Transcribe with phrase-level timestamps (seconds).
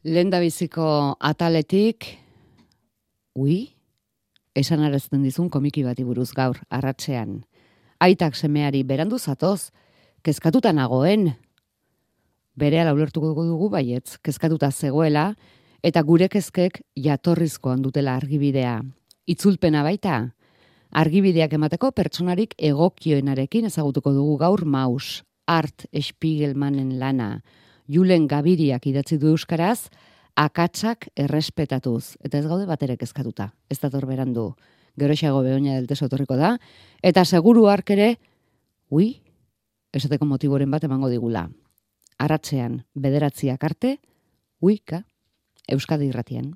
[0.00, 2.06] Lenda biziko ataletik,
[3.36, 3.74] ui,
[4.56, 7.42] esan arazten dizun komiki bati buruz gaur, arratzean.
[8.00, 9.68] Aitak semeari berandu zatoz,
[10.24, 11.34] kezkatuta nagoen,
[12.56, 15.34] bere ala ulertuko dugu baietz, kezkatuta zegoela,
[15.84, 18.80] eta gure kezkek jatorrizkoan dutela argibidea.
[19.28, 20.30] Itzulpena baita,
[20.96, 27.42] argibideak emateko pertsonarik egokioenarekin ezagutuko dugu gaur maus, Art Spiegelmanen lana,
[27.90, 29.90] Julen Gabiriak idatzi du euskaraz,
[30.38, 32.14] akatsak errespetatuz.
[32.22, 33.48] Eta ez gaude baterek ezkatuta.
[33.66, 34.52] Ez da torberandu.
[35.00, 36.58] Geroxago behoina del teso da.
[37.02, 38.18] Eta seguru ark ere,
[38.90, 39.22] ui,
[39.92, 41.48] esateko motiboren bat emango digula.
[42.18, 43.98] Aratzean, bederatziak arte,
[44.60, 45.04] uika,
[45.66, 46.54] Euskadi irratien.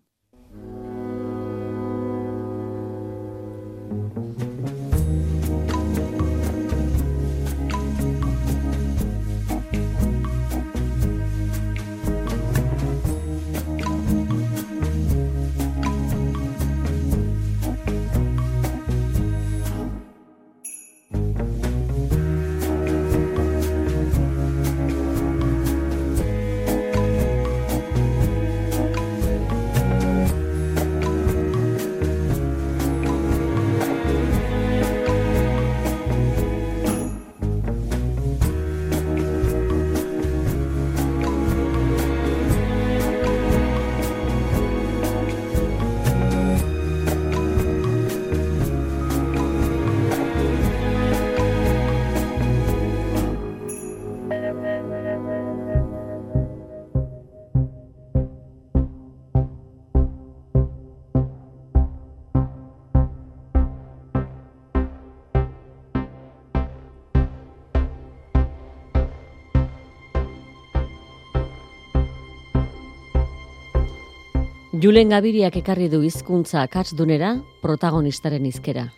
[74.75, 76.65] Julen Gabiriak ekarri du hizkuntza
[76.99, 78.89] dunera protagonistaren izkera.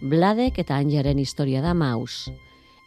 [0.00, 2.30] Bladek eta Anjaren historia da maus.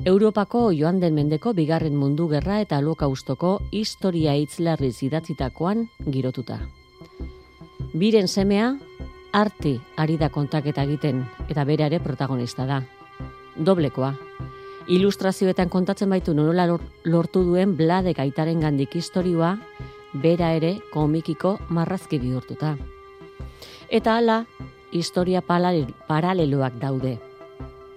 [0.05, 6.61] Europako joan den mendeko bigarren mundu gerra eta lokaustoko historia hitzlarriz idatzitakoan girotuta.
[7.93, 8.77] Biren semea,
[9.33, 12.81] arti ari da kontaketa egiten eta bere ere protagonista da.
[13.57, 14.13] Doblekoa.
[14.87, 16.65] Ilustrazioetan kontatzen baitu nola
[17.03, 19.57] lortu duen Bladek aitaren gandik historioa,
[20.13, 22.75] bera ere komikiko marrazki bihurtuta.
[23.89, 24.45] Eta hala,
[24.91, 27.17] historia paraleloak daude.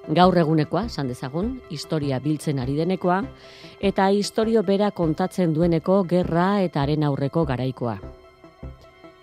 [0.08, 3.22] Gaur egunekoa, san dezagun, historia biltzen ari denekoa,
[3.80, 7.98] eta historio bera kontatzen dueneko gerra eta haren aurreko garaikoa.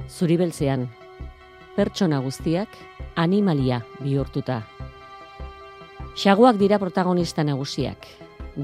[0.07, 0.87] Zuri beltzean,
[1.75, 2.79] pertsona guztiak
[3.15, 4.61] animalia bihurtuta.
[6.15, 8.07] Xaguak dira protagonista nagusiak,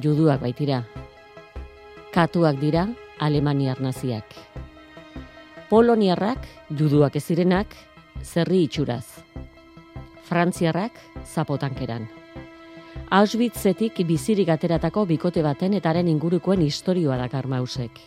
[0.01, 0.85] juduak baitira.
[2.15, 2.87] Katuak dira
[3.19, 4.25] alemaniar naziak.
[5.69, 7.25] Poloniarrak, juduak ez
[8.23, 9.05] zerri itxuraz.
[10.23, 10.91] Frantziarrak,
[11.25, 12.07] zapotankeran.
[13.09, 17.99] Auschwitzetik bizirik ateratako bikote baten etaren ingurukoen historioa dakar mausek.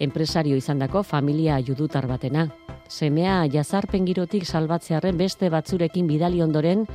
[0.00, 2.48] Enpresario izandako familia judutar batena.
[2.88, 6.86] Semea jazarpen girotik salbatzearen beste batzurekin bidali ondoren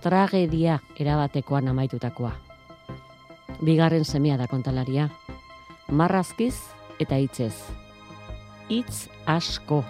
[0.00, 2.32] tragedia erabatekoan amaitutakoa.
[3.60, 5.08] Bigarren semea da kontalaria.
[5.88, 7.54] Marrazkiz eta hitzez.
[8.68, 9.84] Hitz asko.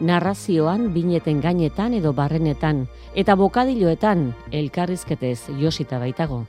[0.00, 2.84] Narrazioan, bineten gainetan edo barrenetan,
[3.16, 6.44] eta bokadiloetan elkarrizketez josita baitago.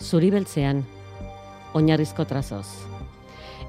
[0.00, 0.82] Zuri beltzean,
[1.78, 2.89] oinarrizko trazoz.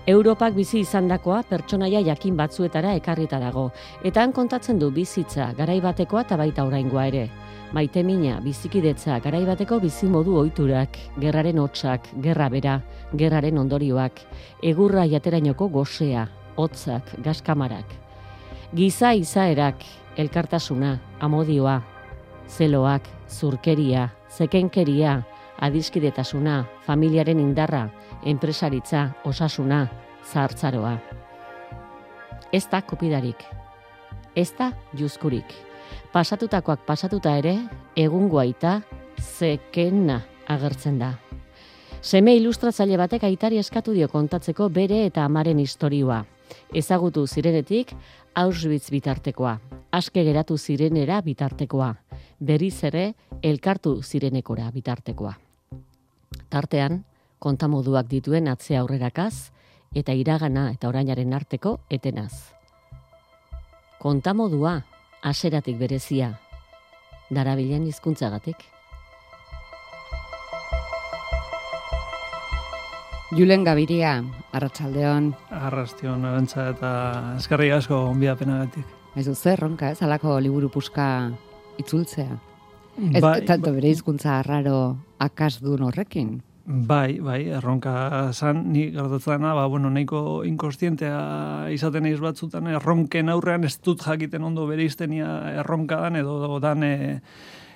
[0.08, 3.68] Europak bizi izandakoa pertsonaia jakin batzuetara ekarrita dago,
[4.04, 7.28] eta han kontatzen du bizitza garaibatekoa eta baita oraingoa ere.
[7.72, 12.80] Maite mina, bizikidetza, garaibateko bizimodu ohiturak, gerraren hotsak, gerra bera,
[13.14, 14.24] gerraren ondorioak,
[14.64, 16.26] egurra jaterainoko gozea,
[16.58, 17.94] hotzak, gaskamarak.
[18.74, 19.86] Giza izaerak,
[20.18, 21.78] elkartasuna, amodioa,
[22.50, 25.20] zeloak, zurkeria, zekenkeria,
[25.62, 27.86] adiskidetasuna, familiaren indarra,
[28.26, 29.88] enpresaritza, osasuna,
[30.32, 30.98] zahartzaroa.
[32.52, 33.44] Ez da kopidarik,
[34.36, 35.72] ez da juzkurik
[36.12, 37.56] pasatutakoak pasatuta ere,
[37.96, 38.82] egun guaita,
[39.22, 41.14] zekena agertzen da.
[42.02, 46.24] Seme ilustratzaile batek aitari eskatu dio kontatzeko bere eta amaren historioa.
[46.76, 47.94] Ezagutu zirenetik,
[48.36, 49.58] Auschwitz bitartekoa.
[49.92, 51.94] Aske geratu zirenera bitartekoa.
[52.40, 53.14] Berriz ere,
[53.44, 55.34] elkartu zirenekora bitartekoa.
[56.50, 57.04] Tartean,
[57.42, 59.52] kontamoduak dituen atzea aurrerakaz,
[59.98, 62.34] eta iragana eta orainaren arteko etenaz.
[64.02, 64.76] Kontamodua,
[65.26, 66.36] aseratik berezia,
[67.30, 68.64] darabilen hizkuntzagatik.
[73.32, 74.18] Julen Gabiria,
[74.52, 75.30] Arratsaldeon.
[75.56, 76.90] Arrastion, arantza eta
[77.38, 78.98] eskarri asko onbidapena gatik.
[79.16, 81.06] Ez du zer, ronka, ez, alako liburu puska
[81.80, 82.36] itzultzea.
[83.00, 86.42] Ez, Bai, tanto bere hizkuntza arraro akasdun horrekin.
[86.64, 93.64] Bai, bai, erronka zan, ni gertatzen ba, bueno, nahiko inkostientea izaten eiz batzutan, erronken aurrean
[93.66, 97.22] ez dut jakiten ondo bere iztenia erronka dan, edo dan e,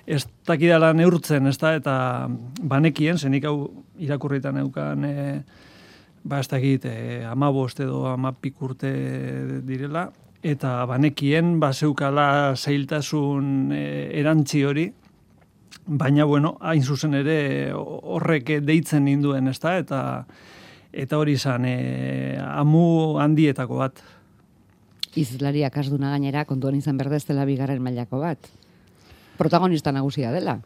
[0.06, 1.94] ez dakidala neurtzen, ez da, eta
[2.62, 3.56] banekien, zenik hau
[3.98, 5.42] irakurritan eukan, e,
[6.22, 8.92] ba, ez dakit, e, amabost edo amapik urte
[9.66, 10.12] direla,
[10.46, 13.82] eta banekien, ba, zeukala zailtasun e,
[14.22, 14.92] erantzi hori,
[15.86, 19.76] baina bueno, hain zuzen ere horrek deitzen ninduen, ezta?
[19.78, 20.02] Eta
[20.96, 24.00] eta hori izan e, amu handietako bat.
[25.16, 28.48] Izlari akasduna gainera kontuan izan berde ez dela bigarren mailako bat.
[29.36, 30.58] Protagonista nagusia dela.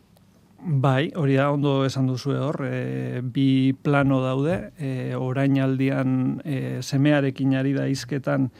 [0.61, 7.57] Bai, hori da ondo esan duzu hor, e, bi plano daude, e, orainaldian e, semearekin
[7.57, 8.51] ari da izketan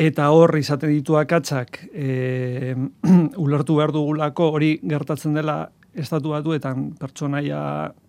[0.00, 2.72] eta hor izaten ditu akatzak e,
[3.44, 5.60] ulertu behar dugulako hori gertatzen dela
[5.92, 7.60] estatu batuetan pertsonaia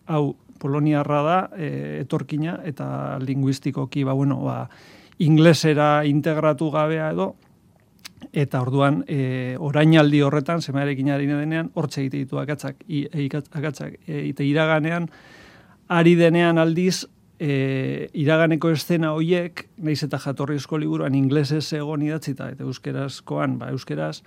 [0.07, 0.23] hau
[0.61, 1.69] poloniarra da e,
[2.05, 4.69] etorkina eta linguistikoki ba, bueno, ba,
[5.19, 7.33] inglesera integratu gabea edo
[8.31, 13.97] eta orduan e, orainaldi horretan semarekin ari denean hortxe egite ditu akatzak, i, e, akatzak
[14.05, 15.09] e, eta iraganean
[15.91, 17.03] ari denean aldiz
[17.41, 24.21] e, iraganeko estena hoiek, naiz eta jatorrizko liburuan inglesez egon idatzita, eta euskerazkoan, ba, euskeraz,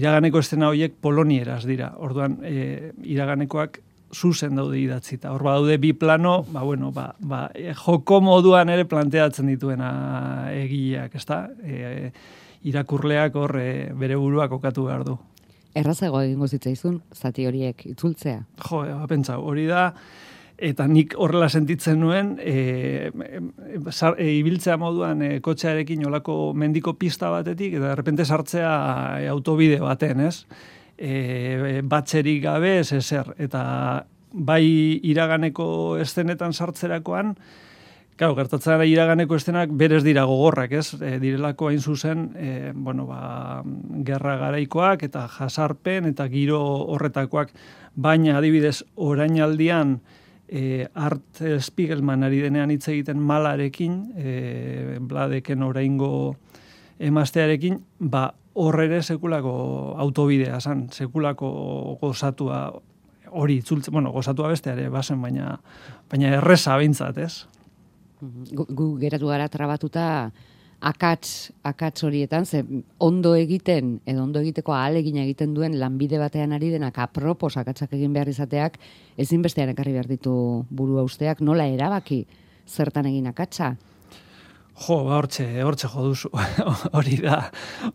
[0.00, 1.92] iraganeko estena hoiek polonieraz dira.
[2.00, 5.34] Orduan, e, iraganekoak zuzen daude idatzita.
[5.34, 9.90] Hor daude bi plano, ba, bueno, ba, ba, e, joko moduan ere planteatzen dituena
[10.54, 11.44] egileak, ezta?
[11.62, 12.10] E,
[12.70, 15.18] irakurleak hor e, bere buruak okatu behar du.
[15.76, 18.40] Errazago egingo zitzaizun, zati horiek itzultzea.
[18.64, 19.90] Jo, ba, pentsa, hori da,
[20.60, 27.78] eta nik horrela sentitzen nuen e, e, ibiltzea moduan e, kotxearekin olako mendiko pista batetik
[27.78, 28.74] eta repente sartzea
[29.22, 30.44] e, autobide baten, ez?
[31.00, 33.62] E, batxerik gabe ez ezer eta
[34.32, 37.34] bai iraganeko estenetan sartzerakoan
[38.20, 40.90] Claro, gertatzen da iraganeko estenak berez dira gogorrak, ez?
[41.00, 43.62] E, direlako hain zuzen, e, bueno, ba,
[44.04, 46.58] gerra garaikoak eta jasarpen eta giro
[46.92, 47.54] horretakoak,
[47.96, 50.02] baina adibidez orainaldian
[50.50, 56.36] e, Art Spiegelman ari denean hitz egiten malarekin, e, bladeken oraingo
[56.98, 58.26] emaztearekin, ba,
[58.60, 59.54] horre sekulako
[60.02, 61.50] autobidea zan, sekulako
[62.02, 62.64] gozatua
[63.30, 65.54] hori itzultzen, bueno, gozatua besteare basen, baina,
[66.10, 67.46] baina erresa bintzat, ez?
[68.20, 70.32] Gu, gu geratu gara trabatuta
[70.80, 72.62] akats, akats horietan, ze
[72.98, 78.14] ondo egiten, edo ondo egiteko ahalegin egiten duen lanbide batean ari denak apropos akatsak egin
[78.16, 78.78] behar izateak,
[79.20, 80.34] ezin bestean ekarri behar ditu
[80.70, 82.24] burua usteak, nola erabaki
[82.66, 83.74] zertan egin akatsa?
[84.80, 86.30] Jo, ba, hortxe, hortxe jo duzu.
[86.96, 87.42] hori da,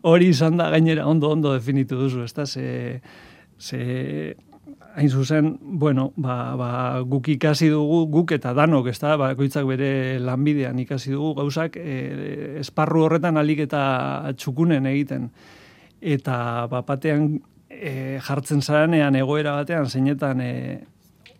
[0.06, 3.00] hori izan da gainera ondo ondo definitu duzu, ez da, ze,
[3.58, 4.36] ze
[4.96, 9.66] hain zuzen, bueno, ba, ba, guk ikasi dugu, guk eta danok, ez da, ba, goitzak
[9.68, 11.96] bere lanbidean ikasi dugu, gauzak e,
[12.62, 13.82] esparru horretan alik eta
[14.40, 15.28] txukunen egiten.
[16.00, 16.38] Eta
[16.72, 17.28] ba, batean
[17.68, 20.52] e, jartzen zaranean egoera batean, zeinetan e,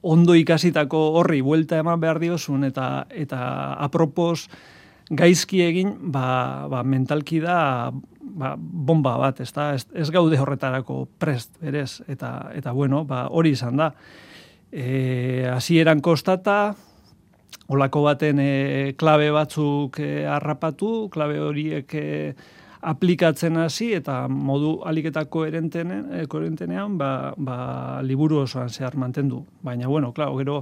[0.05, 3.41] ondo ikasitako horri buelta eman behar diozun, eta, eta
[3.88, 4.50] apropos
[5.08, 7.88] gaizki egin, ba, ba, mentalki da
[8.36, 13.26] ba, bomba bat, ez, da, ez, ez gaude horretarako prest, berez, eta, eta bueno, ba,
[13.32, 13.90] hori izan da.
[14.72, 15.48] E,
[15.81, 16.74] eran kostata,
[17.72, 18.52] olako baten e,
[18.98, 22.06] klabe batzuk e, harrapatu, klabe horiek e,
[22.86, 27.56] aplikatzen hasi eta modu aliketako erentenean, ba, ba,
[28.06, 29.43] liburu osoan zehar mantendu.
[29.66, 30.60] Baina, bueno, klaro, gero,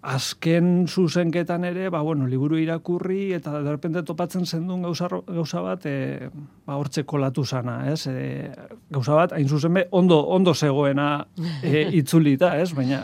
[0.00, 6.30] azken zuzenketan ere, ba, bueno, liburu irakurri eta derrepente topatzen zendun gauza, gauza bat, e,
[6.64, 8.06] ba, hortze kolatu zana, ez?
[8.08, 8.48] E,
[8.90, 11.26] gauza bat, hain zuzen be, ondo, ondo zegoena
[11.62, 12.72] e, itzulita, ez?
[12.76, 13.02] Baina,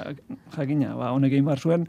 [0.56, 1.86] jakina, ba, honek egin zuen,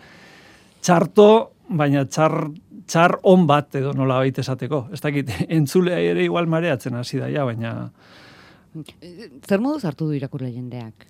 [0.83, 1.29] txarto,
[1.69, 2.39] baina txar,
[2.87, 4.87] txar on bat edo nola baita esateko.
[4.91, 7.91] Ez dakit, entzulea ere igual mareatzen hasi da, ja, baina...
[9.47, 11.07] Zer modu zartu du irakurle jendeak?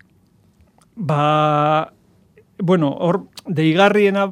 [0.95, 1.89] Ba,
[2.61, 4.27] bueno, hor, deigarriena,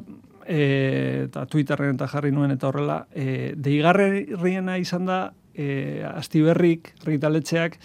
[0.46, 5.20] e, eta Twitterren eta jarri nuen eta horrela, e, deigarriena izan da,
[5.54, 7.80] e, astiberrik, ritaletxeak,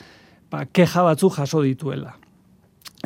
[0.51, 2.17] ba, keja batzu jaso dituela.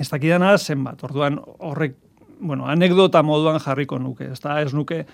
[0.01, 1.97] Ez dakidana zenbat, orduan horrek,
[2.41, 5.05] bueno, anekdota moduan jarriko nuke, ez da, ez nuke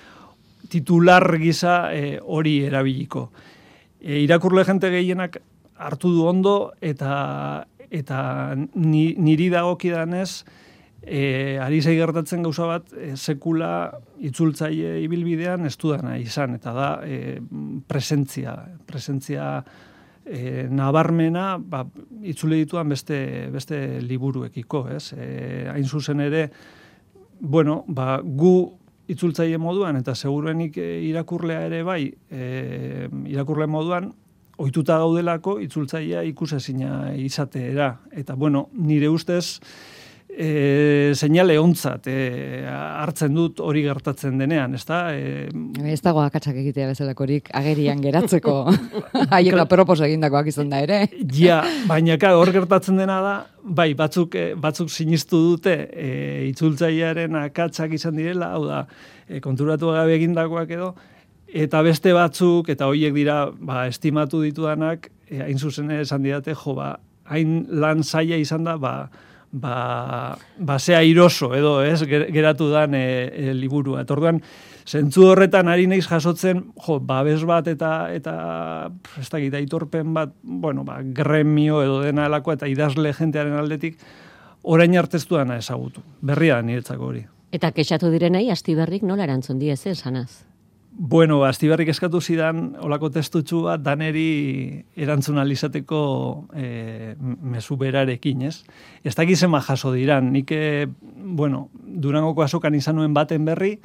[0.71, 3.31] titular gisa e, hori erabiliko.
[4.01, 5.41] E, irakurle jente gehienak
[5.81, 10.45] hartu du ondo eta eta ni, niri dagokidanez
[11.03, 13.91] e, ari zei gertatzen gauza bat, e, sekula
[14.21, 17.39] itzultzaile ibilbidean ez dudana izan, eta da e,
[17.89, 19.47] presentzia, presentzia
[20.25, 21.85] e, nabarmena, ba,
[22.23, 25.13] itzule dituan beste, beste liburuekiko, ez?
[25.17, 26.49] E, hain zuzen ere,
[27.41, 28.55] bueno, ba, gu
[29.11, 34.13] itzultzaile moduan, eta seguruenik irakurlea ere bai, e, irakurle moduan,
[34.61, 37.95] ohituta gaudelako itzultzailea ikusezina izateera.
[38.13, 39.61] Eta, bueno, nire ustez,
[40.37, 42.17] e, seinale ontzat e,
[42.69, 45.03] hartzen dut hori gertatzen denean, ezta?
[45.15, 45.49] E,
[45.93, 48.55] ez dago akatsak egitea bezalakorik agerian geratzeko
[49.35, 51.03] haiek propos egindakoak izan da ere.
[51.37, 56.11] ja, baina ka, hor gertatzen dena da, bai, batzuk, e, batzuk sinistu dute e,
[56.51, 58.85] itzultzailearen akatsak izan direla, hau da,
[59.29, 60.95] e, konturatu gabe egindakoak edo,
[61.51, 66.77] eta beste batzuk, eta hoiek dira, ba, estimatu ditudanak, e, hain zuzen esan didate, jo,
[66.79, 66.95] ba,
[67.31, 68.95] hain lan zaila izan da, ba,
[69.53, 74.03] ba, ba zea iroso edo ez geratu dan e, e, liburua.
[74.03, 74.41] Eta orduan,
[74.87, 78.35] zentzu horretan ari naiz jasotzen, jo, babes bat eta eta
[79.21, 83.99] ez da aitorpen bat, bueno, ba, gremio edo dena elako eta idazle jentearen aldetik,
[84.63, 86.03] orain arteztu dana ezagutu.
[86.21, 87.25] Berria da niretzako hori.
[87.53, 90.50] Eta kexatu direnei, asti berrik nola erantzun diez, esanaz?
[91.03, 96.01] Bueno, astiberrik eskatu zidan olako testutxu bat daneri erantzun alizateko
[96.53, 98.67] e, mesu berarekin, ez?
[99.01, 100.91] Ez da gizema jaso diran, nik, e,
[101.41, 101.71] bueno,
[102.05, 103.79] durangoko azokan izan nuen baten berri,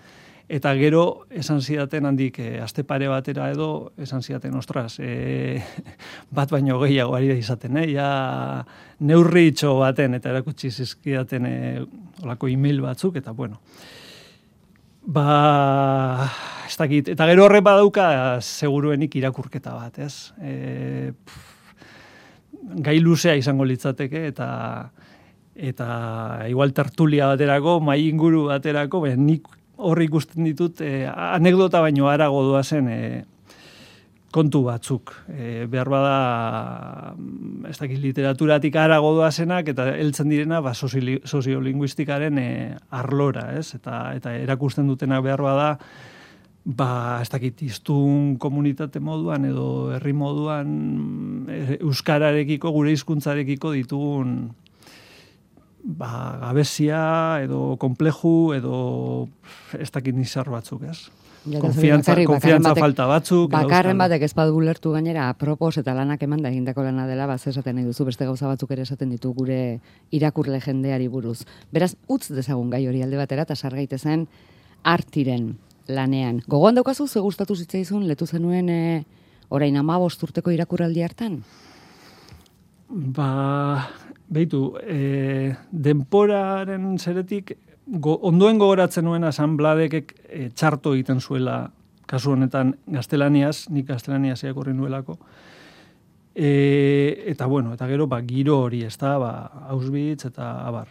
[0.51, 5.63] eta gero esan zidaten handik, e, aste pare batera edo, esan zidaten, ostras, e,
[6.35, 7.93] bat baino gehiago ari da izaten, eh?
[7.95, 8.09] ja,
[8.99, 11.59] neurri itxo baten, eta erakutsi zizkidaten e,
[12.27, 13.63] olako email batzuk, eta bueno,
[15.05, 16.31] Ba,
[16.65, 20.33] ez dakit, eta gero horre badauka seguruenik irakurketa bat, ez?
[20.41, 21.11] E,
[22.81, 24.47] gai luzea izango litzateke, eta
[25.55, 25.87] eta
[26.49, 29.45] igual tertulia baterako, mai inguru baterako, ben, nik
[29.77, 33.23] horri ikusten ditut, e, anekdota baino arago zen, e,
[34.35, 35.13] kontu batzuk.
[35.31, 36.15] E, behar bada,
[37.15, 43.73] mm, ez dakit literaturatik arago zenak, eta heltzen direna ba, soziolinguistikaren e, arlora, ez?
[43.79, 45.69] Eta, eta erakusten dutenak behar bada,
[46.65, 54.37] ba, ez dakit, iztun komunitate moduan edo herri moduan e, euskararekiko, gure hizkuntzarekiko ditugun
[55.85, 58.79] ba, gabezia edo kompleju edo
[59.77, 61.05] ez dakit nizar batzuk, ez?
[61.45, 63.51] Konfiantza, konfiantza falta batzuk.
[63.53, 67.43] Bakarren batek ez badu lertu gainera, apropos eta lanak eman da egindako lana dela, baz
[67.51, 71.43] esaten nahi duzu, beste gauza batzuk ere esaten ditu gure irakurle jendeari buruz.
[71.71, 74.25] Beraz, utz dezagun gai hori alde batera, eta sargaite zen
[74.81, 75.51] artiren
[75.87, 76.41] lanean.
[76.47, 79.03] Gogoan daukazu, ze gustatu zitzaizun, letu zenuen e,
[79.49, 81.43] orain ama urteko irakurraldi hartan?
[82.89, 83.89] Ba,
[84.29, 91.65] behitu, e, denporaren zeretik go, ondoen gogoratzen nuen asanbladek e, eh, txarto egiten zuela
[92.05, 95.17] kasu honetan gaztelaniaz, nik gaztelaniaz eakorri nuelako.
[96.35, 99.31] E, eta bueno, eta gero ba, giro hori, ez da, ba,
[99.71, 100.89] Auschwitz eta abar.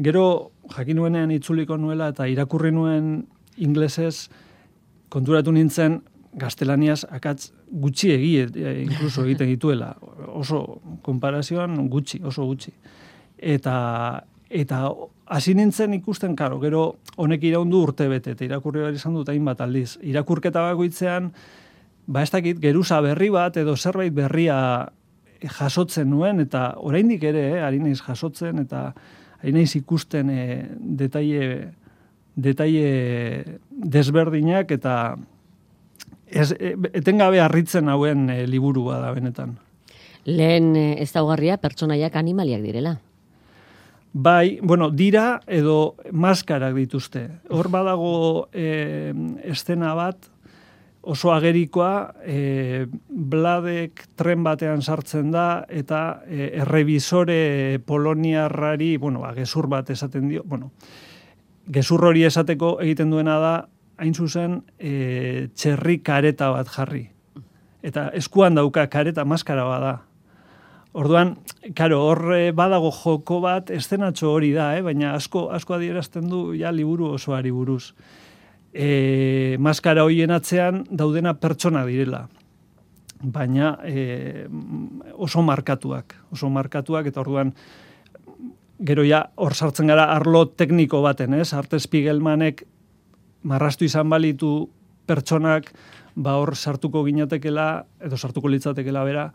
[0.00, 4.28] Gero jakin nuenean itzuliko nuela eta irakurri nuen inglesez
[5.08, 6.00] konturatu nintzen
[6.34, 9.92] gaztelaniaz akatz gutxi egi, e, inkluso egiten dituela.
[10.34, 12.72] Oso konparazioan gutxi, oso gutxi.
[13.38, 13.76] Eta,
[14.50, 14.86] eta
[15.26, 16.84] hasi nintzen ikusten, karo, gero
[17.16, 19.96] honek iraundu urte bete, eta irakurri behar izan dut hainbat aldiz.
[20.02, 21.30] Irakurketa bakoitzean,
[22.06, 24.56] ba ez dakit, geruza berri bat, edo zerbait berria
[25.58, 28.86] jasotzen nuen, eta oraindik ere, eh, ari naiz jasotzen, eta
[29.42, 31.72] ari naiz ikusten eh, detaile,
[32.36, 35.16] detaile desberdinak, eta
[36.34, 39.56] ez, e, etengabe harritzen hauen e, liburu da benetan.
[40.24, 42.96] Lehen eh, ez daugarria pertsonaiak animaliak direla.
[44.16, 47.24] Bai, bueno, dira edo maskarak dituzte.
[47.50, 49.10] Hor badago e,
[49.42, 50.28] estena bat,
[51.02, 59.66] oso agerikoa, e, bladek tren batean sartzen da, eta e, errebizore poloniarrari, bueno, ba, gezur
[59.66, 60.70] bat esaten dio, bueno,
[61.74, 63.54] gezur hori esateko egiten duena da,
[63.98, 67.08] hain zuzen, e, txerri kareta bat jarri.
[67.82, 69.96] Eta eskuan dauka kareta maskara bada.
[70.94, 71.32] Orduan,
[71.74, 72.20] karo, hor
[72.54, 74.82] badago joko bat, estenatxo hori da, eh?
[74.86, 77.88] baina asko, asko adierazten du ja liburu osoari buruz.
[78.70, 82.28] E, maskara hoien atzean daudena pertsona direla.
[83.24, 84.46] Baina e,
[85.18, 87.50] oso markatuak, oso markatuak, eta orduan,
[88.78, 91.48] gero ja, hor sartzen gara arlo tekniko baten, ez?
[91.58, 92.62] Arte Spiegelmanek
[93.42, 94.68] marrastu izan balitu
[95.10, 95.72] pertsonak,
[96.14, 99.26] ba hor sartuko ginatekela, edo sartuko litzatekela bera,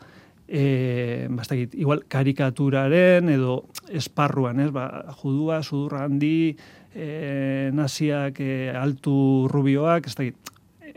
[0.50, 3.62] e, bastakit, igual karikaturaren edo
[3.94, 4.88] esparruan, ez, ba,
[5.22, 6.56] judua, sudurra handi,
[6.94, 10.54] e, naziak e, altu rubioak, ez dakit,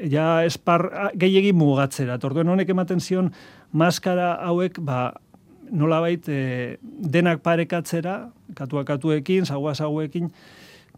[0.09, 0.89] ja espar,
[1.21, 3.31] gehiegi mugatzera, torduen honek ematen zion,
[3.73, 5.13] maskara hauek, ba,
[5.73, 6.41] nolabait e,
[6.81, 8.17] denak parekatzera,
[8.57, 10.33] katuak katuekin, zagua zaguekin,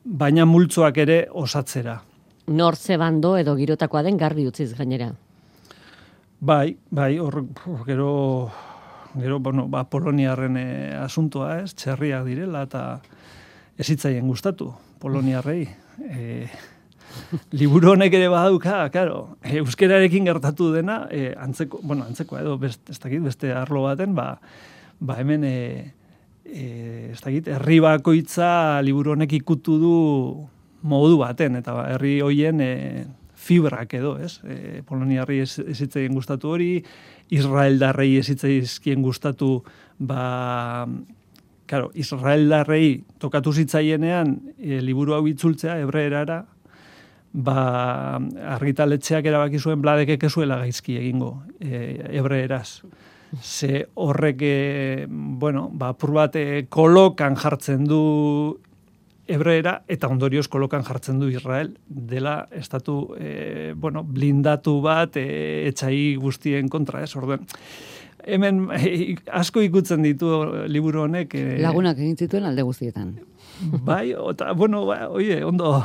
[0.05, 2.01] baina multzoak ere osatzera.
[2.47, 5.15] Nor ze bando edo girotakoa den garbi utziz gainera.
[6.45, 7.47] Bai, bai, hor,
[7.87, 8.51] gero,
[9.17, 12.83] gero, bueno, ba, Poloniarren e, asuntoa, ez, txerriak direla, eta
[13.81, 14.69] ezitzaien gustatu,
[15.01, 15.63] Poloniarrei.
[16.05, 16.45] E,
[17.57, 23.01] liburu honek ere badauka, claro, euskerarekin gertatu dena, e, antzeko, bueno, antzeko edo, best, ez
[23.01, 24.35] dakit, beste arlo baten, ba,
[25.01, 25.57] ba hemen, e,
[26.45, 26.69] e,
[27.15, 29.99] ez dakit, herri bakoitza liburu honek ikutu du
[30.85, 32.73] modu baten, eta ba, herri hoien e,
[33.45, 34.39] fibrak edo, ez?
[34.45, 35.61] E, Poloniarri ez,
[36.13, 36.71] gustatu hori,
[37.31, 39.63] Israel darrei ez gustatu,
[39.99, 40.87] ba,
[41.67, 46.45] claro, Israel darrei tokatu zitzaienean e, liburu hau itzultzea, ebreerara,
[47.35, 48.21] ba,
[48.57, 52.83] argitaletxeak erabaki zuen bladek ekezuela gaizki egingo, e, ebreeraz.
[53.43, 58.61] Ze horrek, e, bueno, ba, purbate kolokan jartzen du
[59.27, 66.17] hebreera eta ondorioz kolokan jartzen du Israel dela estatu e, bueno, blindatu bat e, etxai
[66.21, 67.15] guztien kontra, ez?
[67.17, 67.47] Orduen
[68.25, 70.31] hemen e, asko ikutzen ditu
[70.69, 73.17] liburu honek e, lagunak egin zituen alde guztietan.
[73.87, 75.77] Bai, eta bueno, ba, oie, ondo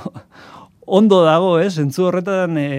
[0.89, 1.77] ondo dago, ez?
[1.79, 2.69] Entzu horretan e,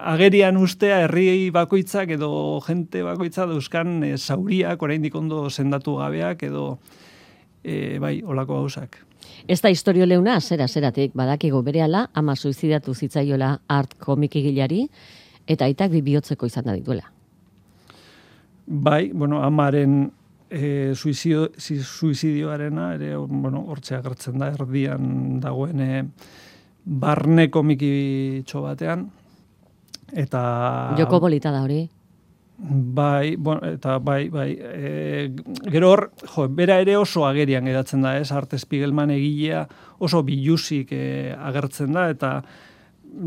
[0.00, 2.30] agerian ustea herri bakoitzak edo
[2.66, 6.78] jente bakoitza dauzkan e, zauriak oraindik ondo sendatu gabeak edo
[7.62, 9.05] e, bai, olako gauzak.
[9.48, 14.86] Ez da historio leuna, zera, zeratik, badakigo berehala, ama suizidatu zitzaiola art komikigilari,
[15.46, 17.06] eta aitak bibihotzeko izan da dituela.
[18.66, 20.08] Bai, bueno, amaren
[20.50, 26.02] e, suizidio, suizidioarena, ere, bueno, hortzea gertzen da, erdian dagoen e,
[26.84, 29.06] barne komiki batean,
[30.12, 30.42] eta...
[30.98, 31.84] Joko bolita da hori.
[32.58, 35.30] Bai, bueno, eta bai, bai, e,
[35.68, 39.66] gero hor, jo, bera ere oso agerian geratzen da, ez, Arte Spiegelman egilea
[40.00, 42.30] oso bilusik e, agertzen da, eta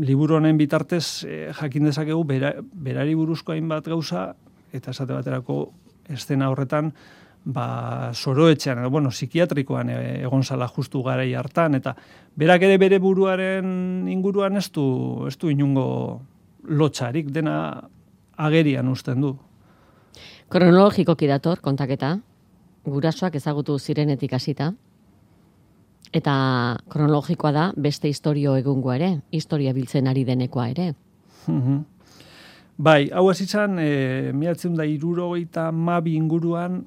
[0.02, 4.32] liburu honen bitartez e, jakin dezakegu bera, berari buruzko hainbat gauza,
[4.74, 5.60] eta esate baterako
[6.10, 6.90] estena horretan,
[7.44, 11.94] ba, soroetxean, edo, bueno, psikiatrikoan e, egon zala justu garei hartan, eta
[12.34, 14.90] berak ere bere buruaren inguruan ez du,
[15.30, 15.86] ez du inungo
[16.66, 17.56] lotxarik, dena
[18.46, 19.34] agerian usten du.
[20.50, 22.16] Kronologiko kidator, kontaketa,
[22.84, 24.72] gurasoak ezagutu zirenetik hasita,
[26.12, 26.34] eta
[26.90, 30.92] kronologikoa da beste historio egungoa ere, historia biltzen ari denekoa ere.
[31.46, 31.80] Mhm.
[32.80, 36.84] bai, hau ez izan, e, miatzen da iruro eta mabi inguruan,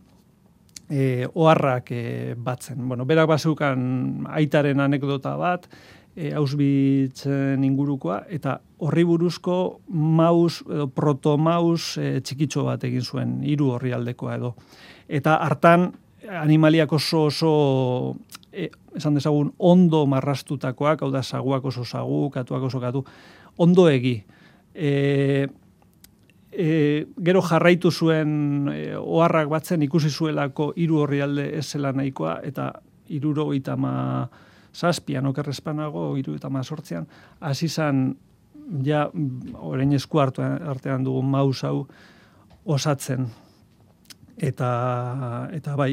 [0.90, 2.88] e, oharrak e, batzen.
[2.88, 5.68] Bueno, berak bazukan aitaren anekdota bat,
[6.16, 9.58] e, ausbitzen ingurukoa, eta horri buruzko
[9.90, 14.54] maus edo protomaus e, txikitxo bat egin zuen, hiru horri aldekoa edo.
[15.10, 15.92] Eta hartan
[16.30, 17.54] animaliak oso oso
[18.52, 23.04] e, esan dezagun ondo marrastutakoak, hau da saguak oso sagu, katuak oso katu,
[23.58, 24.16] ondo egi.
[24.74, 25.48] E,
[26.52, 32.40] e, gero jarraitu zuen e, oharrak batzen ikusi zuelako hiru horri alde ez zela nahikoa,
[32.46, 32.72] eta
[33.10, 34.30] iruro itama
[34.74, 37.08] zazpian okerrezpanago, iru eta mazortzean,
[37.40, 38.16] hasi zan,
[38.86, 39.08] ja,
[39.60, 41.88] orain esku hartu artean dugu maus hau
[42.66, 43.28] osatzen.
[44.34, 44.68] Eta,
[45.54, 45.92] eta bai,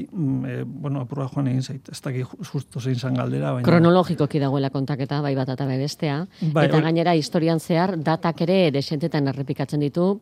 [0.49, 3.53] e, bueno, apurra joan egin zait, ez dakik justo zein zan galdera.
[3.53, 3.66] Baina...
[3.66, 6.23] Kronologikoki dagoela kontaketa, bai bat eta bai bestea.
[6.55, 10.14] Bai, eta gainera, historian zehar, datak ere desentetan errepikatzen ditu,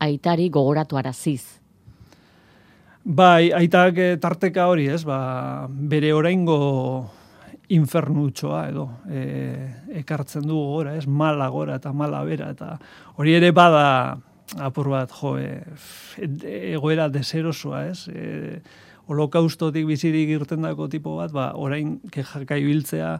[0.00, 1.42] aitari gogoratu araziz.
[3.04, 6.58] Bai, aitak eh, tarteka hori, ez, ba, bere oraingo
[7.68, 9.68] infernutxoa edo e,
[10.00, 12.78] ekartzen du gora, ez mala gora eta mala bera eta
[13.16, 14.16] hori ere bada
[14.56, 15.60] apur bat jo e,
[16.72, 18.06] egoera deserosoa, ez?
[18.08, 18.62] E,
[19.08, 23.14] holokaustotik bizirik irten dako tipo bat, ba, orain kejaka ibiltzea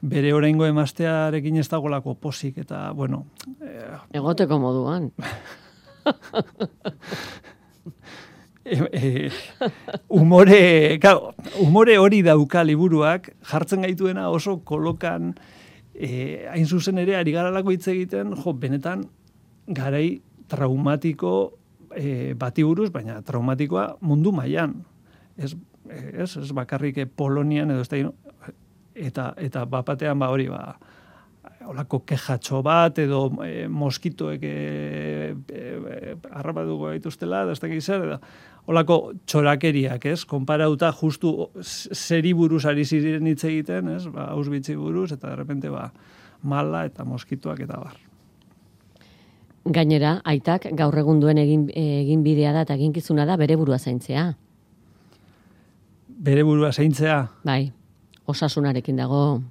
[0.00, 3.26] bere oraingo emastearekin ez dagolako posik eta bueno,
[3.60, 3.84] e,
[4.20, 5.10] egoteko moduan.
[8.64, 9.30] e,
[10.08, 15.34] umore, claro, umore hori dauka liburuak, jartzen gaituena oso kolokan,
[15.94, 19.06] e, hain zuzen ere, ari garalako hitz egiten, jo, benetan,
[19.66, 20.20] garai
[20.50, 21.34] traumatiko
[21.96, 24.80] e, bati buruz, baina traumatikoa mundu mailan.
[25.38, 25.54] Ez,
[25.88, 28.12] ez, ez bakarrik Polonian edo ez da,
[28.94, 30.74] eta, eta bapatean ba hori ba,
[31.70, 34.54] olako kejatxo bat edo e, moskitoek e,
[35.48, 38.20] e, harrapatuko gaituztela, da ez da,
[38.70, 40.22] olako txorakeriak, ez?
[40.28, 44.04] Konparauta justu zeri buruz ari ziren hitz egiten, ez?
[44.12, 45.88] Ba, ausbitzi buruz, eta repente ba,
[46.42, 47.98] mala eta moskituak eta bar.
[49.70, 54.30] Gainera, aitak gaur egun duen egin, egin bidea da eta eginkizuna da bere burua zaintzea.
[56.20, 57.18] Bere burua zaintzea?
[57.44, 57.72] Bai,
[58.30, 59.42] osasunarekin dago,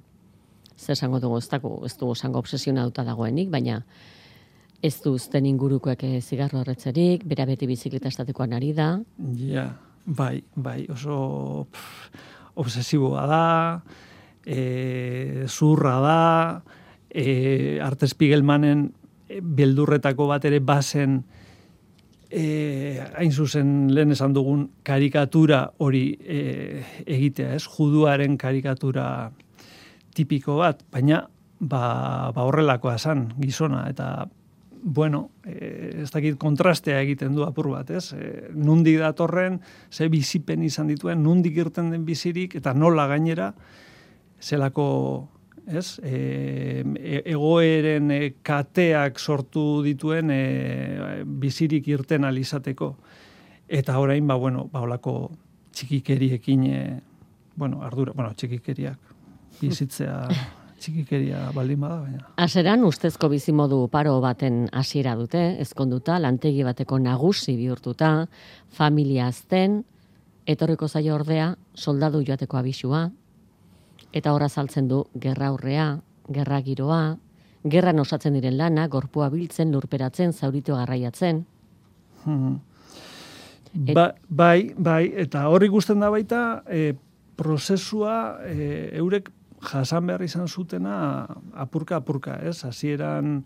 [0.76, 3.82] zer esango dugu, ez dugu esango obsesiona duta dagoenik, baina
[4.82, 8.94] ez du uzten ingurukoek eh, zigarro horretzerik, bera beti bizikleta estatekoan ari da.
[9.36, 9.66] Ja,
[10.04, 12.08] bai, bai, oso pff,
[12.60, 13.44] obsesiboa da,
[14.44, 16.20] e, zurra da,
[17.10, 18.88] e, Arte Spiegelmanen
[19.42, 21.20] beldurretako bat ere bazen
[22.30, 26.40] e, hain zuzen lehen esan dugun karikatura hori e,
[27.06, 27.64] egitea, ez?
[27.68, 29.30] Juduaren karikatura
[30.14, 31.24] tipiko bat, baina
[31.60, 31.82] ba,
[32.34, 34.26] ba horrelakoa zan gizona, eta
[34.82, 38.12] bueno, e, ez dakit kontrastea egiten du apur bat, ez?
[38.16, 43.52] E, nundik datorren, ze bizipen izan dituen, nundik irten den bizirik, eta nola gainera,
[44.40, 44.86] zelako,
[45.68, 45.98] ez?
[46.02, 46.82] E,
[47.24, 50.42] egoeren e, kateak sortu dituen e,
[51.24, 52.94] bizirik irten alizateko.
[53.68, 55.30] Eta orain, ba, bueno, ba, olako
[55.76, 56.82] txikikeriekin, e,
[57.56, 58.98] bueno, ardura, bueno, txikikeriak
[59.60, 60.22] bizitzea
[60.80, 62.26] txikikeria baldin bada, baina.
[62.40, 68.10] Aseran ustezko bizimodu paro baten hasiera dute, ezkonduta, lantegi bateko nagusi bihurtuta,
[68.76, 69.82] familia azten,
[70.50, 73.08] etorriko zaio ordea, soldadu joateko abisua,
[74.12, 75.90] eta horra saltzen du gerra aurrea,
[76.32, 77.02] gerra giroa,
[77.64, 81.44] gerra osatzen diren lana, gorpua biltzen, lurperatzen, zauritu garraiatzen.
[82.24, 82.58] Hmm.
[83.94, 86.94] Ba, bai, bai, eta horri guzten da baita, e,
[87.38, 92.64] prozesua e, eurek jasan behar izan zutena apurka apurka, ez?
[92.64, 93.44] Hasieran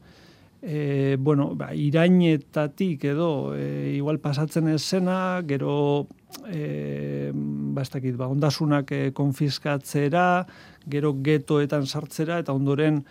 [0.62, 6.07] e, bueno, ba, irainetatik edo e, igual pasatzen ez zena, gero
[6.48, 10.46] e, ba, ez dakit, ba, ondasunak e, konfiskatzera,
[10.88, 13.03] gero getoetan sartzera, eta ondoren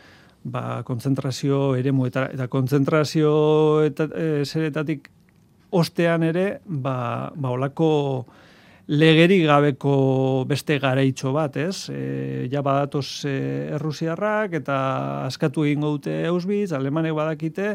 [0.44, 5.10] ba, kontzentrazio ere eta, eta kontzentrazio eta, e, zeretatik
[5.72, 8.26] ostean ere, ba, ba olako
[8.94, 11.90] legeri gabeko beste garaitxo bat, ez?
[11.90, 13.34] E, ja badatoz e,
[13.78, 14.78] errusiarrak eta
[15.26, 17.74] askatu egingo dute Auschwitz, alemanek badakite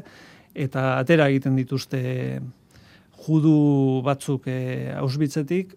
[0.55, 2.01] eta atera egiten dituzte
[3.27, 4.59] judu batzuk e,
[4.99, 5.75] Auschwitzetik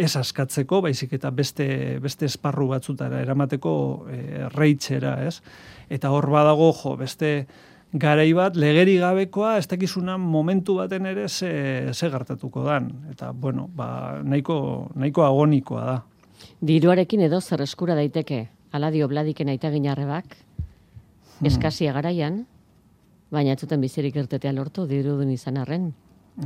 [0.00, 1.66] ez askatzeko, baizik eta beste,
[2.00, 3.74] beste esparru batzutara eramateko
[4.08, 4.20] e,
[4.54, 5.42] reitxera, ez?
[5.92, 7.34] Eta hor badago, jo, beste
[7.92, 12.90] garai bat legeri gabekoa ez dakizuna momentu baten ere ze, ze gertatuko dan.
[13.10, 16.02] Eta bueno ba nahiko nahiko agonikoa da.
[16.60, 18.48] Diruarekin edo zer eskura daiteke?
[18.72, 21.46] Aladio bladiken aita ginarrebak hmm.
[21.46, 22.46] eskasia garaian
[23.30, 25.92] baina ez zuten bizirik irtetea lortu dirudun izan arren.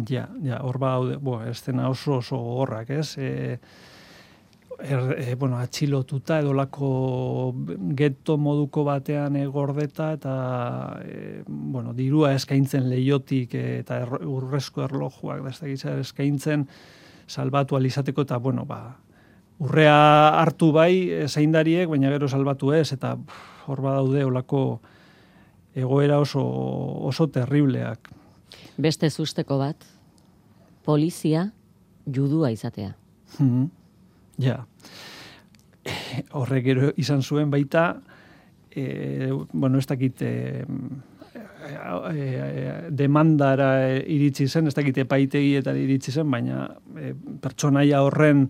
[0.08, 3.18] Ja ja hor ba bo estena oso oso gogorrak ez?
[3.18, 3.58] E,
[4.78, 6.88] er, e, bueno, atxilotuta edo lako
[7.96, 10.34] getto moduko batean egordeta eta
[11.04, 16.66] e, bueno, dirua eskaintzen leiotik e, eta er, urrezko erlojuak da ez eskaintzen
[17.26, 18.96] salbatu alizateko eta bueno, ba,
[19.58, 23.16] urrea hartu bai zeindariek, baina gero salbatu ez eta
[23.66, 24.80] hor badaude olako
[25.74, 26.42] egoera oso,
[27.08, 28.10] oso terribleak.
[28.78, 29.86] Beste zusteko bat,
[30.84, 31.48] polizia
[32.06, 32.94] judua izatea.
[33.38, 33.83] Mm
[34.42, 34.64] Ja.
[36.34, 38.00] Horrek gero izan zuen baita,
[38.74, 40.64] e, bueno, ez dakit e,
[42.10, 42.28] e,
[42.90, 43.70] demandara
[44.00, 46.66] iritsi zen, ez dakit epaitegi eta iritsi zen, baina
[46.98, 48.48] e, pertsonaia horren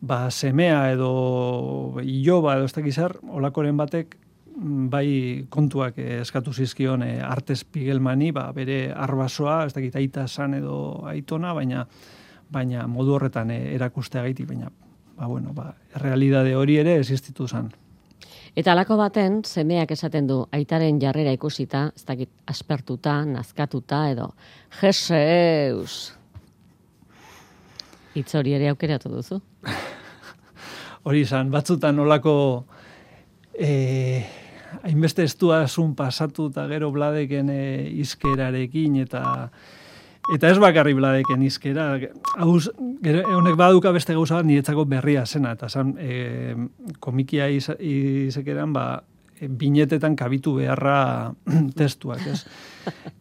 [0.00, 4.16] ba, semea edo iloba edo ez dakit zer, olakoren batek
[4.56, 11.04] bai kontuak eskatu zizkion e, artes pigelmani, ba, bere arbasoa, ez dakit aita san edo
[11.06, 11.86] aitona, baina
[12.46, 14.70] baina modu horretan e, erakustea gaitik, baina
[15.16, 17.72] ba, bueno, ba, realidade hori ere existitu zen.
[18.56, 24.30] Eta alako baten, semeak esaten du, aitaren jarrera ikusita, ez dakit aspertuta, nazkatuta, edo,
[24.80, 26.14] jeseus!
[28.16, 29.42] Itz hori ere aukeratu duzu?
[31.06, 32.36] hori izan, batzutan olako
[33.52, 34.24] e,
[34.82, 39.50] hainbeste estua pasatu eta gero bladeken e, izkerarekin eta
[40.34, 41.92] Eta ez bakarri bladeken izkera,
[42.42, 46.56] hauz, honek baduka beste gauza bat niretzako berria zena, eta zan, e,
[46.98, 48.86] komikia izekeran, ba,
[49.36, 51.32] binetetan kabitu beharra
[51.78, 52.42] testuak, ez?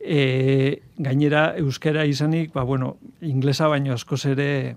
[0.05, 2.91] E, gainera, euskera izanik, ba, bueno,
[3.25, 4.75] inglesa baino askoz ere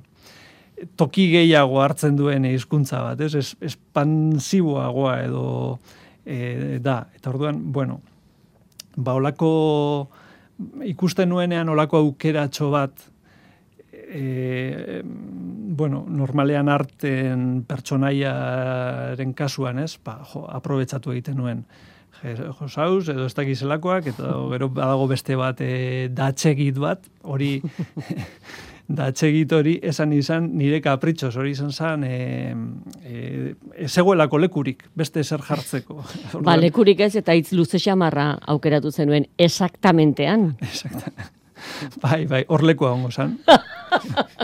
[0.97, 3.35] toki gehiago hartzen duen hizkuntza bat, ez?
[3.37, 5.45] Es, espansiboagoa edo
[6.25, 7.03] e, da.
[7.13, 8.01] Eta orduan, bueno,
[8.97, 9.51] ba, olako
[10.89, 13.05] ikusten nuenean olako aukeratxo bat,
[13.93, 15.03] e,
[15.79, 19.95] bueno, normalean arten pertsonaiaren kasuan, ez?
[20.05, 21.63] Ba, jo, aprobetsatu egiten nuen.
[22.59, 27.61] Josauz, edo ez dakizelakoak, eta gero badago beste bat e, datxegit bat, hori
[28.89, 32.55] datxegit hori esan izan nire kapritxos, hori izan zan e,
[33.05, 36.01] e, ezegoelako lekurik, beste eser jartzeko.
[36.47, 40.55] ba, lekurik ez eta hitz luze xamarra aukeratu zenuen, exactamentean.
[40.65, 41.29] Exactamente.
[42.05, 43.37] bai, bai, hor lekua hongo zan.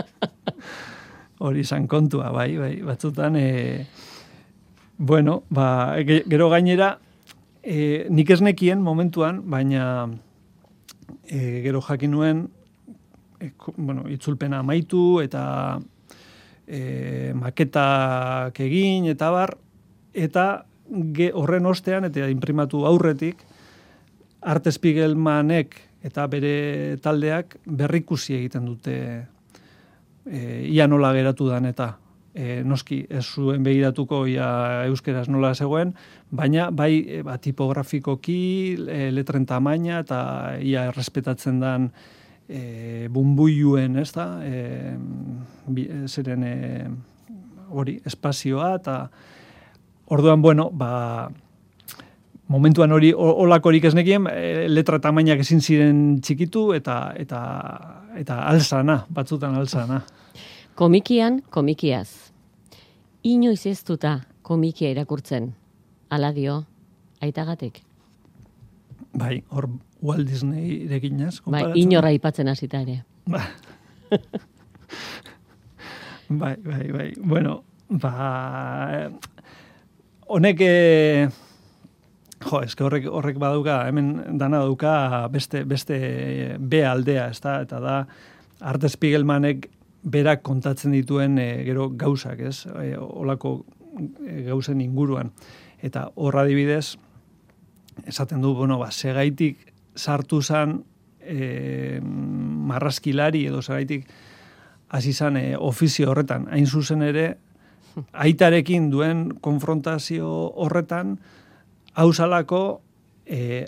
[1.45, 3.87] hori izan kontua, bai, bai, batzutan, e,
[4.97, 6.99] bueno, ba, gero gainera,
[7.63, 10.05] e, nik ez nekien momentuan, baina
[11.25, 12.45] e, gero jakin nuen,
[13.39, 15.79] e, bueno, itzulpena amaitu eta
[16.67, 19.57] e, maketak egin eta bar,
[20.13, 20.65] eta
[21.15, 23.43] ge, horren ostean, eta imprimatu aurretik,
[24.45, 28.97] Arte Spiegelmanek eta bere taldeak berrikusi egiten dute
[30.25, 31.95] e, ia nola geratu dan eta
[32.35, 34.49] e, noski ez zuen begiratuko ia
[34.89, 35.95] euskeraz nola zegoen,
[36.29, 38.41] baina bai e, ba, tipografikoki
[38.85, 40.19] e, letren tamaina eta
[40.61, 41.89] ia errespetatzen dan
[42.49, 44.93] e, bumbuiuen, ez da, e,
[45.67, 46.53] bi, e, zeren e,
[47.69, 48.97] hori espazioa eta
[50.13, 51.29] orduan, bueno, ba,
[52.47, 57.41] momentuan hori olakorik ez nekien, e, letra tamainak ezin ziren txikitu eta eta
[58.15, 60.03] eta alzana, batzutan alzana.
[60.75, 62.31] Komikian, komikiaz.
[63.23, 65.53] Inoiz ez duta komikia irakurtzen.
[66.09, 66.61] Ala dio,
[67.23, 67.81] aitagatik.
[69.15, 69.69] Bai, hor
[70.03, 71.39] Walt Disney dekinaz.
[71.47, 72.99] Bai, inorra ipatzen hasita ere.
[73.31, 73.41] Ba.
[76.41, 77.09] bai, bai, bai.
[77.23, 79.09] Bueno, ba...
[80.27, 80.61] Honek...
[80.61, 81.27] Eh,
[82.45, 85.97] Jo, eske horrek horrek baduka, hemen dana dauka beste beste
[86.59, 87.55] B aldea, ezta?
[87.63, 87.95] Eta da
[88.59, 89.69] Arte Spiegelmanek
[90.03, 92.67] berak kontatzen dituen e, gero gauzak, ez?
[92.83, 93.55] E, olako
[93.97, 95.31] e, gauzen inguruan.
[95.81, 96.99] Eta horra adibidez
[98.03, 100.81] esaten du, bueno, ba, segaitik sartu zan
[101.21, 104.07] e, marraskilari edo segaitik
[104.89, 106.47] hasi zan e, ofizio horretan.
[106.51, 107.37] Hain zuzen ere,
[108.11, 110.27] aitarekin duen konfrontazio
[110.61, 111.17] horretan,
[111.95, 112.81] hausalako
[113.25, 113.65] e,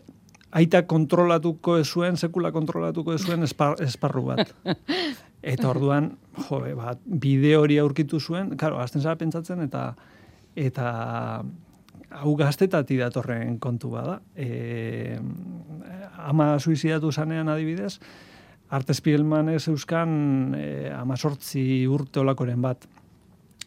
[0.52, 4.54] aita kontrolatuko zuen, sekula kontrolatuko zuen esparru bat.
[5.54, 6.12] Eta orduan,
[6.48, 9.92] jo, bat, bideo hori aurkitu zuen, claro, azten zara pentsatzen, eta
[10.58, 11.44] eta
[12.22, 14.20] hau gaztetati datorren kontu bada.
[14.36, 15.18] E,
[16.28, 17.98] ama suizidatu zanean adibidez,
[18.70, 22.84] Arte Spiegelman ez euskan e, ama sortzi urte olakoren bat.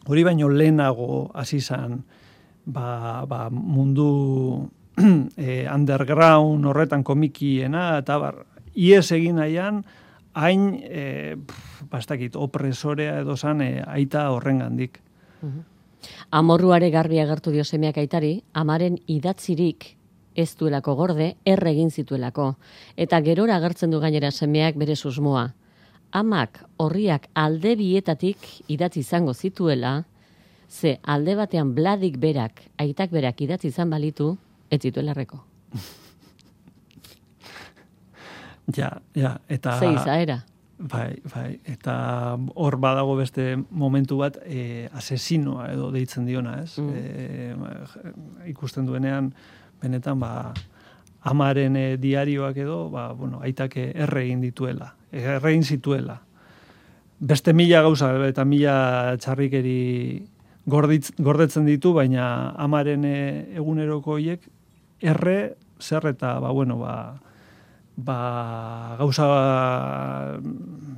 [0.05, 2.01] Hori baino lehenago hasi zan,
[2.65, 4.69] ba, ba, mundu
[5.37, 9.81] e, underground horretan komikiena, eta bar, ies egin nahian,
[10.37, 11.35] hain, e,
[11.91, 15.01] bastakit, opresorea edo zan, e, aita horren gandik.
[16.31, 19.95] Amorruare garbi agertu dio semeak aitari, amaren idatzirik
[20.35, 22.55] ez duelako gorde, erre egin zituelako.
[22.95, 25.53] Eta gerora agertzen du gainera semeak bere susmoa.
[26.11, 28.37] Amak horriak alde bietatik
[28.67, 30.03] idatzi izango zituela,
[30.69, 34.37] ze alde batean bladik berak, aitak berak idatzi izan balitu,
[34.69, 35.43] ez zituela erreko.
[38.77, 39.79] ja, ja, eta...
[39.79, 40.41] Zei zaera.
[40.81, 41.93] Bai, bai, eta
[42.57, 46.79] hor badago beste momentu bat e, asesinoa edo deitzen diona, ez?
[46.81, 46.89] Mm.
[46.97, 49.29] E, ikusten duenean,
[49.81, 50.53] benetan, ba,
[51.21, 56.17] amaren e, diarioak edo, ba, bueno, aitake erre egin dituela, erre egin zituela.
[57.21, 58.75] Beste mila gauza eta mila
[59.21, 59.77] txarrikeri
[60.65, 63.17] gorditz, gordetzen ditu, baina amaren e,
[63.53, 64.49] eguneroko hiek
[65.01, 66.95] erre zer eta ba, bueno, ba,
[67.95, 70.39] ba, gauza ba,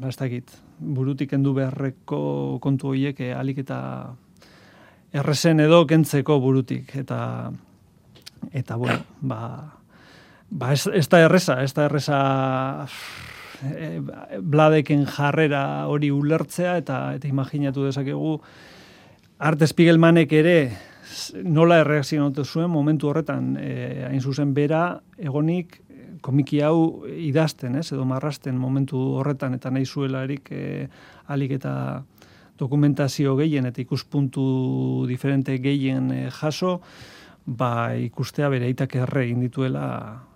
[0.07, 3.79] ez dakit, burutik endu beharreko kontu horiek e, alik eta
[5.13, 6.95] errezen edo kentzeko burutik.
[6.97, 7.51] Eta
[8.51, 9.39] eta bueno, ba,
[10.49, 12.19] ba ez, ez da erreza, ez da erreza
[13.63, 13.99] e,
[14.41, 18.39] bladeken jarrera hori ulertzea eta eta imaginatu dezakegu
[19.43, 20.57] Arte Spiegelmanek ere
[21.43, 25.79] nola erreakzionatu zuen momentu horretan, e, hain zuzen bera, egonik
[26.21, 30.87] komiki hau idazten, ez, edo marrasten momentu horretan, eta nahi zuela erik e,
[31.27, 32.03] alik eta
[32.59, 36.79] dokumentazio gehien eta ikuspuntu diferente gehien e, jaso,
[37.45, 39.85] ba ikustea bere aitak erre egin dituela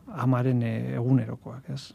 [0.08, 1.94] amaren e, egunerokoak, ez.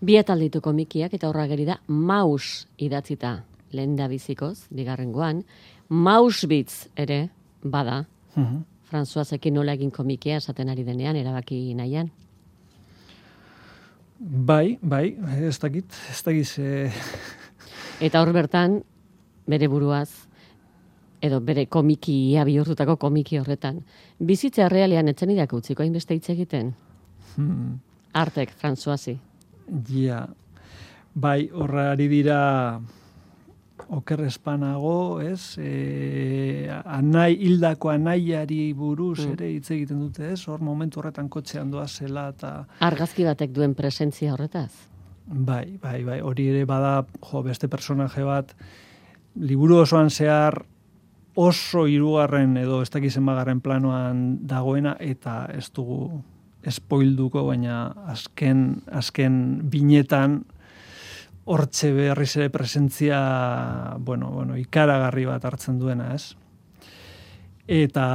[0.00, 3.38] Bi atalditu komikiak eta horra geri da maus idatzita
[3.72, 5.44] lehen da bizikoz, digarrengoan,
[5.92, 7.30] Mausbitz ere
[7.62, 8.04] bada.
[8.34, 8.64] Mm -hmm.
[8.82, 12.10] Franzuazekin nola egin komikia esaten ari denean, erabaki nahian.
[14.22, 16.90] Bai, bai, ez dakit, ez dakit, ze...
[18.00, 18.76] Eta hor bertan,
[19.50, 20.28] bere buruaz,
[21.18, 23.80] edo bere komiki, ia bihurtutako komiki horretan,
[24.22, 26.70] bizitza realean etzen idak utziko hainbeste hitz egiten?
[27.34, 27.80] Hmm.
[28.14, 29.16] Artek, Franzuazi.
[29.90, 30.22] Ja,
[31.14, 32.38] bai, horra ari dira
[33.92, 35.56] oker espanago, ez?
[35.58, 39.32] E, anai, hildako anaiari buruz Mm.
[39.32, 40.46] ere hitz egiten dute, ez?
[40.48, 44.72] Hor momentu horretan kotxean doa zela eta Argazki batek duen presentzia horretaz?
[45.26, 48.54] bai, bai, bai, hori ere bada, jo, beste personaje bat,
[49.36, 50.64] liburu osoan zehar
[51.34, 56.22] oso hirugarren edo ez dakizen bagarren planoan dagoena eta ez dugu
[56.62, 60.44] espoilduko, baina azken, azken binetan
[61.44, 66.36] hortxe berriz ere presentzia, bueno, bueno, ikaragarri bat hartzen duena, ez?
[67.66, 68.06] Eta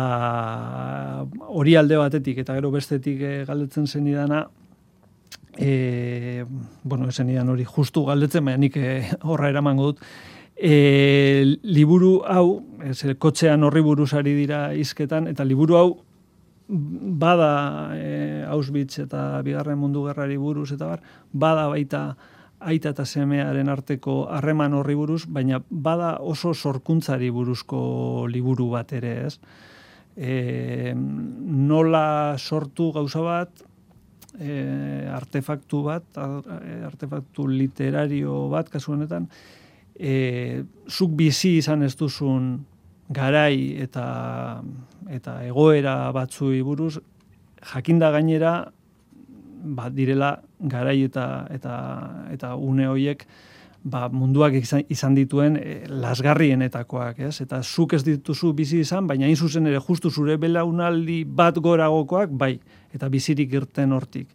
[1.48, 4.46] hori alde batetik, eta gero bestetik eh, galdetzen zen idana,
[5.58, 6.46] e,
[6.84, 10.04] bueno, esen idan hori justu galdetzen, baina nik eh, horra eramango dut,
[10.56, 15.90] e, liburu hau, ez, eh, kotxean horri buruz ari dira izketan, eta liburu hau
[16.68, 17.52] bada
[17.96, 22.02] e, Auschwitz eta bigarren mundu gerrari buruz eta bar, bada baita
[22.60, 29.14] aita eta semearen arteko harreman horri buruz, baina bada oso sorkuntzari buruzko liburu bat ere,
[29.28, 29.38] ez?
[30.18, 33.62] E, nola sortu gauza bat,
[34.40, 39.30] e, artefaktu bat, e, artefaktu literario bat, kasu honetan,
[40.00, 42.58] e, zuk bizi izan ez duzun
[43.10, 44.62] garai eta
[45.14, 46.98] eta egoera batzui buruz
[47.72, 48.72] jakinda gainera
[49.64, 51.76] ba, direla garai eta eta
[52.32, 53.28] eta une hoiek
[53.88, 57.36] ba, munduak izan, izan dituen e, lasgarrienetakoak, ez?
[57.44, 62.34] Eta zuk ez dituzu bizi izan, baina hain zuzen ere justu zure belaunaldi bat goragokoak,
[62.34, 62.58] bai,
[62.94, 64.32] eta bizirik irten hortik.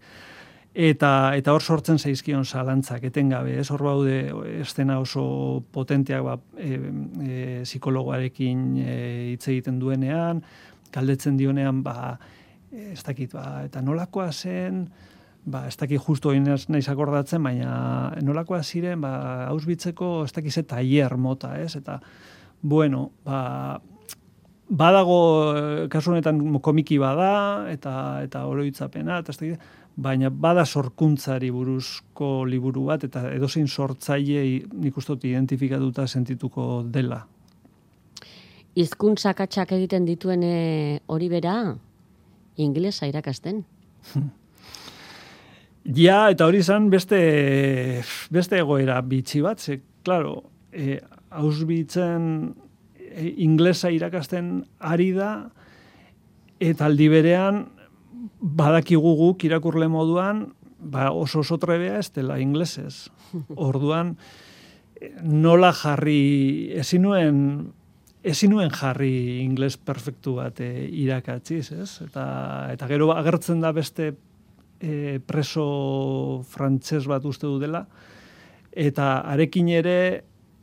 [0.73, 4.17] Eta, eta hor sortzen zaizkion zalantzak, etengabe, ez hor baude
[4.63, 5.25] estena oso
[5.73, 6.79] potenteak ba, e,
[7.21, 8.95] e, psikologoarekin e,
[9.35, 10.41] hitz egiten duenean,
[10.93, 12.17] galdetzen dionean, ba,
[12.73, 14.87] ez dakit, ba, eta nolakoa zen,
[15.45, 20.63] ba, ez dakit justu hori naiz, akordatzen, baina nolakoa ziren, ba, Auschwitzeko ez dakit ze
[20.63, 21.75] tailer mota, ez?
[21.77, 21.99] Eta,
[22.63, 23.81] bueno, ba,
[24.69, 25.21] badago,
[25.57, 32.45] eh, kasu honetan komiki bada, eta, eta oroitzapena, eta ez dakit, baina bada sorkuntzari buruzko
[32.49, 37.27] liburu bat, eta edozein sortzaile nik uste dut identifikatuta sentituko dela.
[38.73, 40.47] Hizkuntza akatsak egiten dituen
[41.13, 41.57] hori bera,
[42.57, 43.67] inglesa irakasten.
[45.83, 47.19] Ja, eta hori izan beste,
[48.31, 51.01] beste egoera bitxi bat, ze, klaro, e,
[51.33, 52.53] Auschwitzen
[52.95, 55.33] e, inglesa irakasten ari da,
[56.63, 57.65] eta aldi berean
[58.39, 63.11] badakigu guk irakurle moduan, ba oso oso trebea ez dela inglesez.
[63.69, 64.17] Orduan,
[65.23, 67.39] nola jarri, ezin nuen,
[68.23, 71.97] ezin nuen jarri ingles perfektu bat e, irakatziz, ez?
[72.07, 72.27] Eta,
[72.71, 74.13] eta gero agertzen da beste
[74.83, 77.87] e, preso frantses bat uste du dela,
[78.73, 79.97] eta arekin ere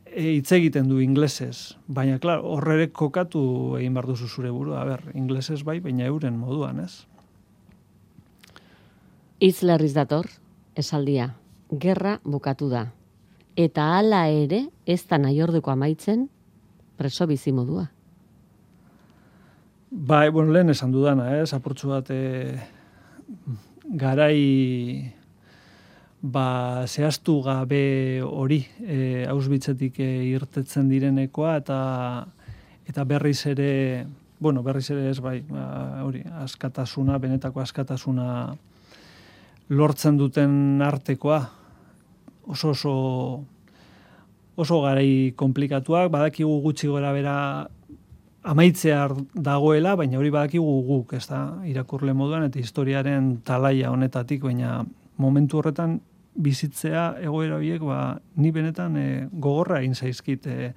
[0.04, 1.76] e, hitz egiten du inglesez.
[1.88, 3.42] Baina, klar, horrere kokatu
[3.80, 4.82] egin behar duzu zure burua.
[4.82, 7.06] A ber, inglesez bai, baina euren moduan, ez?
[9.40, 10.28] Itz larriz dator,
[10.76, 11.32] esaldia,
[11.72, 12.90] gerra bukatu da.
[13.56, 16.28] Eta hala ere, ez da nahi orduko amaitzen,
[17.00, 17.88] preso bizi modua.
[19.90, 21.50] Bai, bueno, lehen esan dudana, ez?
[21.56, 22.60] Apurtxu bat e,
[23.90, 25.12] garai
[26.22, 31.78] ba, zehaztu gabe hori e, Auschwitzetik e, irtetzen direnekoa eta
[32.86, 34.06] eta berriz ere
[34.40, 38.26] bueno, berriz ere ez bai, ba, hori, askatasuna, benetako askatasuna
[39.68, 41.42] lortzen duten artekoa.
[42.48, 42.94] Oso oso
[44.56, 47.36] oso garai komplikatuak, badakigu gutxi gora bera
[48.42, 54.80] amaitzea dagoela, baina hori badakigu guk, ez da, irakurle moduan, eta historiaren talaia honetatik, baina
[55.20, 55.98] momentu horretan
[56.40, 58.00] bizitzea egoera horiek, ba,
[58.40, 60.72] ni benetan e, gogorra egin zaizkit e,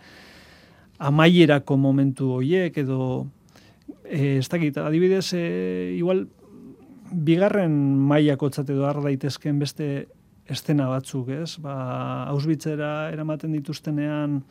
[1.00, 3.28] amaierako momentu horiek, edo
[4.04, 5.46] e, ez dakit, adibidez, e,
[5.96, 6.26] igual,
[7.14, 7.74] bigarren
[8.10, 10.08] mailako edo har daitezken beste
[10.50, 11.56] estena batzuk, ez?
[11.64, 11.76] Ba,
[12.34, 14.42] Auschwitzera eramaten dituztenean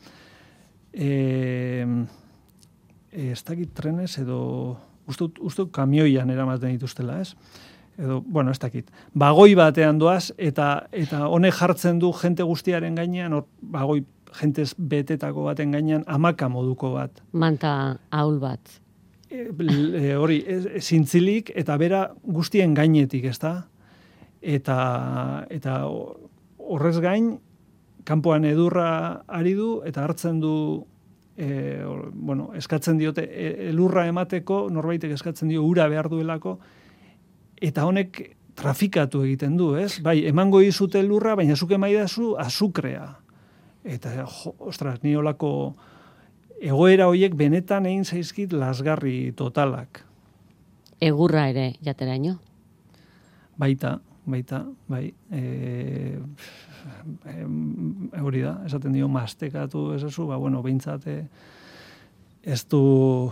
[0.93, 1.87] e,
[3.13, 7.35] ez dakit trenez edo uste, uste kamioian eramaten dituztela, ez?
[7.99, 8.89] Edo, bueno, ez dakit.
[9.15, 14.05] Bagoi batean doaz, eta eta honek jartzen du jente guztiaren gainean, hor, bagoi
[14.41, 17.21] jentez betetako baten gainean, amaka moduko bat.
[17.33, 18.79] Manta ahul bat.
[19.29, 23.59] E, e, hori, e, zintzilik, eta bera guztien gainetik, ez da?
[24.43, 25.87] eta eta
[26.59, 27.37] horrez gain
[28.05, 30.85] kanpoan edurra ari du eta hartzen du
[31.37, 36.59] e, bueno, eskatzen diote e, elurra emateko norbaitek eskatzen dio ura behar duelako
[37.63, 38.23] eta honek
[38.59, 39.97] trafikatu egiten du, ez?
[40.05, 43.07] Bai, emango dizute elurra, baina zuke maidazu azukrea.
[43.83, 45.75] Eta, jo, ostras, ni olako
[46.63, 50.05] egoera hoiek benetan egin zaizkit lasgarri totalak.
[51.03, 52.37] Egurra ere, jateraino?
[53.59, 55.09] Baita, baita, bai.
[55.33, 55.43] E,
[58.23, 61.17] hori da, esaten dio mastekatu esazu, ba, bueno, behintzate
[62.43, 63.31] ez du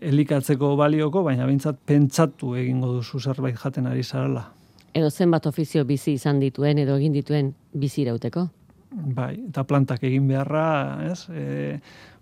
[0.00, 4.48] elikatzeko balioko, baina behintzat pentsatu egingo duzu zerbait jaten ari zarala.
[4.94, 8.46] Edo zenbat ofizio bizi izan dituen, edo egin dituen bizi irauteko?
[8.94, 10.66] Bai, eta plantak egin beharra,
[11.10, 11.26] ez?
[11.30, 11.80] E,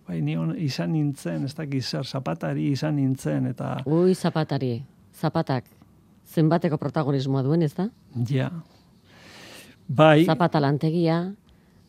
[0.08, 3.74] bai, nion izan nintzen, ez dakiz zer, zapatari izan nintzen, eta...
[3.84, 4.78] Ui, zapatari,
[5.20, 5.68] zapatak,
[6.32, 7.90] zenbateko protagonismoa duen, ez da?
[8.28, 8.48] Ja.
[9.92, 10.24] Bai...
[10.24, 11.34] Zapata lantegia,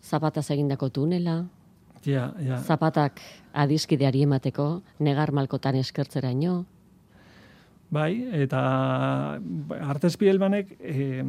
[0.03, 1.45] zapata egindako tunela,
[2.05, 2.59] ja, ja.
[2.59, 3.21] zapatak
[3.53, 6.65] adiskideari emateko, negar malkotan eskertzera ino.
[7.93, 8.59] Bai, eta
[9.85, 11.21] artez bielbanek eh,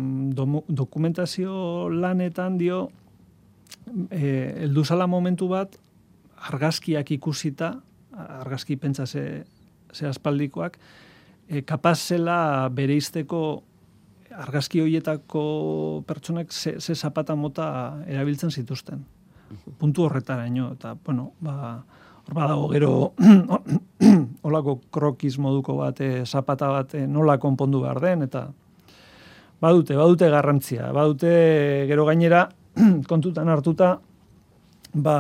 [0.69, 2.89] dokumentazio lanetan dio
[4.11, 5.77] eh, elduzala momentu bat
[6.49, 7.75] argazkiak ikusita,
[8.41, 9.45] argazki pentsa ze,
[9.93, 10.79] ze aspaldikoak,
[11.49, 12.97] e, kapaz zela bere
[14.35, 17.67] argazki horietako pertsonek ze, ze zapata mota
[18.07, 19.05] erabiltzen zituzten.
[19.79, 21.85] Puntu horretaraino, eta, bueno, ba,
[22.25, 23.13] hor badago gero
[24.49, 28.49] olako krokiz moduko bat, e, zapata bat e, nola konpondu behar den, eta
[29.63, 31.35] badute, badute garrantzia, badute
[31.91, 32.49] gero gainera
[33.11, 33.99] kontutan hartuta,
[34.95, 35.19] ba,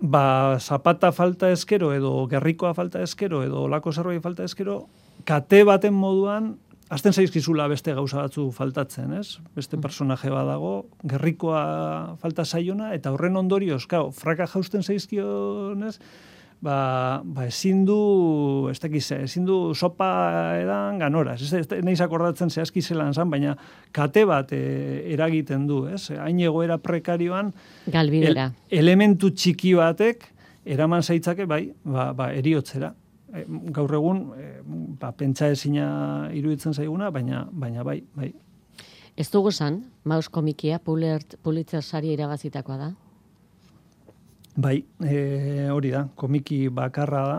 [0.00, 0.24] ba,
[0.58, 4.86] zapata falta eskero edo gerrikoa falta eskero edo lako zerbait falta eskero,
[5.28, 6.54] kate baten moduan,
[6.90, 9.38] azten zaizkizula beste gauza batzu faltatzen, ez?
[9.54, 9.84] Beste mm.
[9.84, 10.74] personaje badago,
[11.06, 11.62] gerrikoa
[12.20, 15.96] falta zaiona, eta horren ondorioz, kau, fraka jausten zaizkion, ez?
[16.60, 20.10] ba, ba ezin du, ez dakiz, ezin du sopa
[20.60, 21.34] edan ganora.
[21.34, 23.56] Ez, ez, nahiz akordatzen zehazki zelan zan, baina
[23.96, 24.60] kate bat e,
[25.14, 26.10] eragiten du, ez?
[26.20, 27.52] Hain egoera prekarioan,
[27.90, 28.50] Galbidera.
[28.70, 30.28] elementu txiki batek,
[30.68, 32.92] eraman zaitzake, bai, ba, ba eriotzera.
[33.30, 34.48] E, gaur egun, e,
[35.00, 38.32] ba, pentsa ezina iruditzen zaiguna, baina, baina bai, bai.
[39.16, 42.90] Ez dugu zan, maus komikia, Pulitzer sari irabazitakoa da?
[44.56, 47.38] Bai, e, hori da, komiki bakarra da,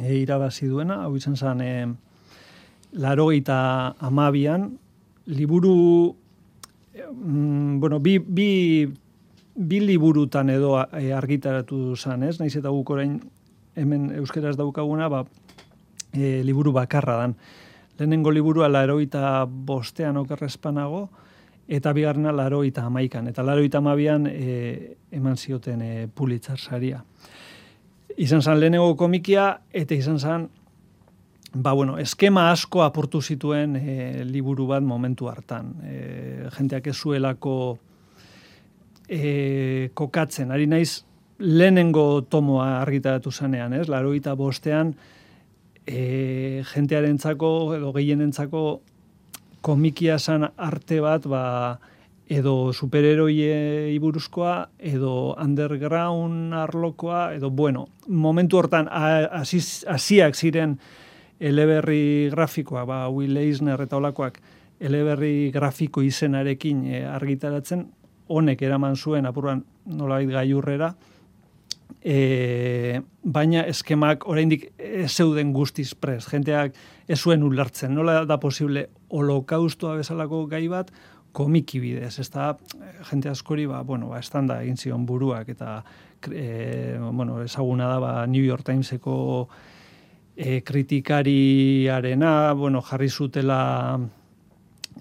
[0.00, 1.86] e, irabazi duena, hau izan zen, e,
[2.98, 3.28] laro
[4.00, 4.78] amabian,
[5.26, 6.16] liburu,
[7.12, 8.86] mm, bueno, bi, bi,
[9.54, 12.38] bi liburutan edo e, argitaratu zen, ez?
[12.40, 13.20] Naiz eta guk orain
[13.76, 15.24] hemen euskeraz daukaguna, ba,
[16.12, 17.36] e, liburu bakarra dan.
[17.98, 21.06] Lehenengo liburua laro eta bostean okerrezpanago,
[21.68, 23.28] eta bigarrena laro eta amaikan.
[23.28, 27.02] Eta laro eta amabian e, eman zioten e, pulitzar saria.
[28.16, 30.48] Izan zan lehenengo komikia, eta izan zan,
[31.54, 35.74] ba bueno, eskema asko aportu zituen e, liburu bat momentu hartan.
[35.84, 37.56] E, jenteak ez zuelako
[39.08, 40.52] e, kokatzen.
[40.52, 41.04] Ari naiz,
[41.38, 43.88] lehenengo tomoa argitaratu zanean, ez?
[43.88, 44.94] Laro eta bostean,
[45.86, 48.62] e, jentearentzako edo gehienentzako
[49.66, 51.78] komikia san arte bat, ba,
[52.26, 53.36] edo superheroi
[53.94, 60.78] iburuzkoa, edo underground arlokoa, edo bueno, momentu hortan hasiak ziren
[61.38, 64.40] eleberri grafikoa, ba, Will Eisner eta olakoak
[64.80, 67.86] eleberri grafiko izenarekin e, argitaratzen,
[68.26, 70.94] honek eraman zuen apuruan nolait gaiurrera,
[72.06, 76.24] e, baina eskemak oraindik ez zeuden guztiz prez.
[76.30, 76.76] Jenteak
[77.08, 77.94] ez zuen ulertzen.
[77.94, 80.92] Nola da posible holokaustoa bezalako gai bat
[81.36, 82.14] komiki bidez.
[82.22, 82.54] Ez da,
[83.10, 85.82] jente askori, ba, bueno, ba, estanda egin zion buruak eta
[86.30, 89.16] e, bueno, ezaguna da ba, New York Timeseko
[90.36, 93.98] e, kritikariarena, bueno, jarri zutela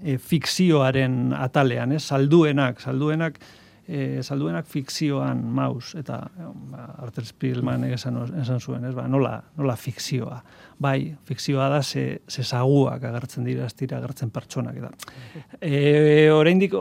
[0.03, 2.03] e, fikzioaren atalean, ez?
[2.03, 3.39] Salduenak, salduenak,
[3.88, 6.19] e, salduenak fikzioan maus, eta
[6.71, 10.39] ba, Arthur Spielman esan, esan zuen, ez, ba, nola, nola fikzioa.
[10.81, 14.81] Bai, fikzioa da ze, ze zaguak agertzen dira, ez dira agertzen pertsonak.
[14.81, 14.91] Eta.
[15.65, 16.73] E, oraindik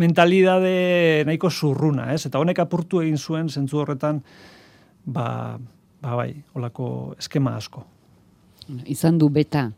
[0.00, 2.24] mentalidade nahiko zurruna, ez?
[2.26, 4.22] Eta honek apurtu egin zuen, zentzu horretan,
[5.04, 5.26] ba,
[6.02, 6.88] ba bai, olako
[7.18, 7.84] eskema asko.
[8.90, 9.68] Izan du beta,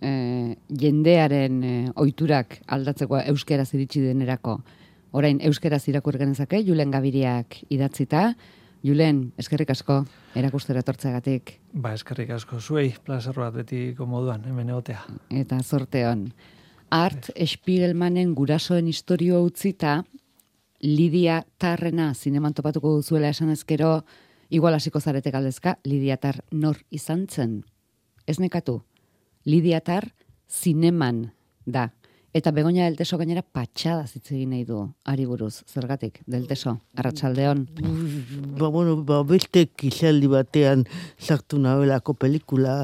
[0.00, 4.60] e, jendearen e, oiturak aldatzeko euskera iritsi denerako,
[5.16, 8.34] orain euskeraz irakur genezake, Julen Gabiriak idatzita.
[8.86, 10.02] Julen, eskerrik asko,
[10.36, 11.56] erakustera tortzegatik.
[11.72, 15.00] Ba, eskerrik asko, zuei, plazer bat beti komoduan, hemen egotea.
[15.32, 16.28] Eta sorteon.
[16.94, 20.02] Art Spiegelmanen gurasoen historio utzita,
[20.84, 24.04] Lidia Tarrena zineman topatuko duzuela esan ezkero,
[24.52, 27.62] igual hasiko zarete galdezka, Lidia Tar nor izan zen?
[28.28, 28.82] Ez nekatu,
[29.48, 30.12] Lidia Tar
[30.46, 31.30] zineman
[31.64, 31.88] da.
[32.36, 37.62] Eta begonia delteso gainera patxada zitzegin nahi du, ari buruz, zergatik, delteso, arratsaldeon.
[38.58, 40.84] Ba, bueno, ba, beste kizaldi batean
[41.16, 42.82] sartu nabelako pelikula,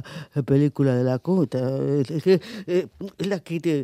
[0.49, 1.67] pelikula delako, eta
[1.99, 3.77] ez que, ez dakite,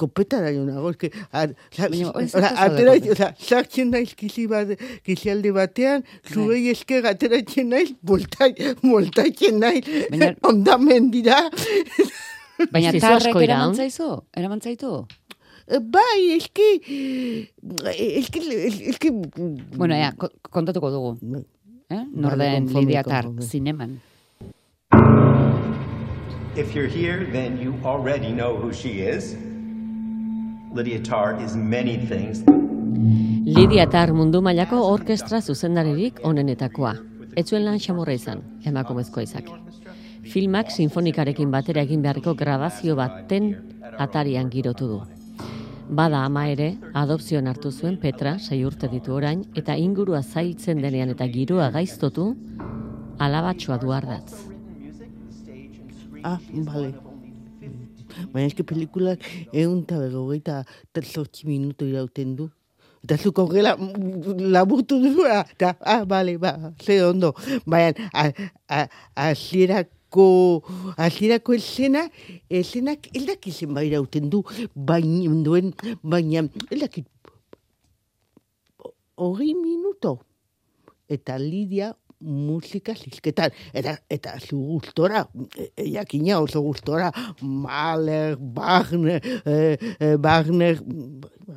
[0.00, 4.72] kopetara jo nago, ez que, atera, oza, sartzen naiz kizi bat,
[5.04, 9.84] kizaldi batean, zurei eske gateratzen naiz, voltatzen naiz,
[10.54, 11.42] ondamen dira,
[12.70, 14.08] Baina tarrek eraman zaizu?
[14.36, 15.06] Eraman zaitu?
[15.66, 16.68] Bai, eski...
[17.94, 18.40] Eski...
[18.92, 19.10] Eski...
[19.76, 20.12] Bueno, ea,
[20.50, 21.42] kontatuko dugu.
[21.90, 22.04] Eh?
[22.14, 24.00] Norden Lidia Tar, zineman.
[26.56, 29.36] If you're here, then you already know who she is.
[30.74, 32.44] Lydia Tarr is many things.
[33.46, 36.96] Lidia Tar mundu mailako orkestra zuzendaririk onenetakoa.
[37.36, 39.48] Etzuen lan xamurra izan, emakumezkoa izak
[40.22, 43.50] filmak sinfonikarekin batera egin beharriko grabazio baten
[43.98, 45.00] atarian girotu du.
[45.92, 51.10] Bada ama ere, adopzioan hartu zuen Petra, sei urte ditu orain, eta ingurua zailtzen denean
[51.12, 52.30] eta giroa gaiztotu,
[53.18, 54.32] alabatxoa du ardatz.
[56.24, 56.38] Ah,
[56.70, 56.94] bale.
[58.32, 60.62] Baina eski pelikulak egun eta berrogeita
[60.94, 62.48] tertzortzi minuto irauten du.
[63.02, 63.74] Eta zuko gela
[64.38, 67.34] laburtu du, eta, ah, bale, ba, ze ondo.
[67.66, 68.08] Baina,
[69.16, 72.10] azierak hasierako hasierako esena
[72.50, 74.42] esenak ez dakizen baira uten du
[74.74, 77.06] baina duen baina ez dakit
[79.16, 80.18] hori minuto.
[81.08, 85.26] Eta Lidia musika zizketan, eta, eta zu gustora,
[85.76, 87.10] jakina oso gustora,
[87.42, 90.78] Mahler, Wagner, eh, eh, Wagner,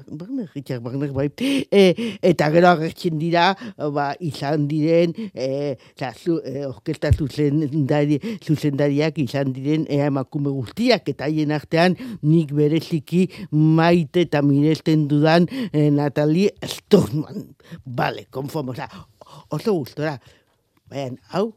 [0.08, 1.30] Wagner, Richard Wagner, bai,
[1.72, 1.84] e,
[2.22, 3.54] eta gero agertzen dira,
[3.94, 11.08] ba, izan diren, e, za, zu, e, orkesta zuzendari, zuzendariak izan diren, ea emakume guztiak,
[11.14, 17.52] eta haien artean, nik bereziki maite eta miresten dudan e, Natalie Storman.
[17.86, 18.76] Vale, konformo,
[19.50, 20.20] oso gustora,
[20.90, 21.54] Baina, hau,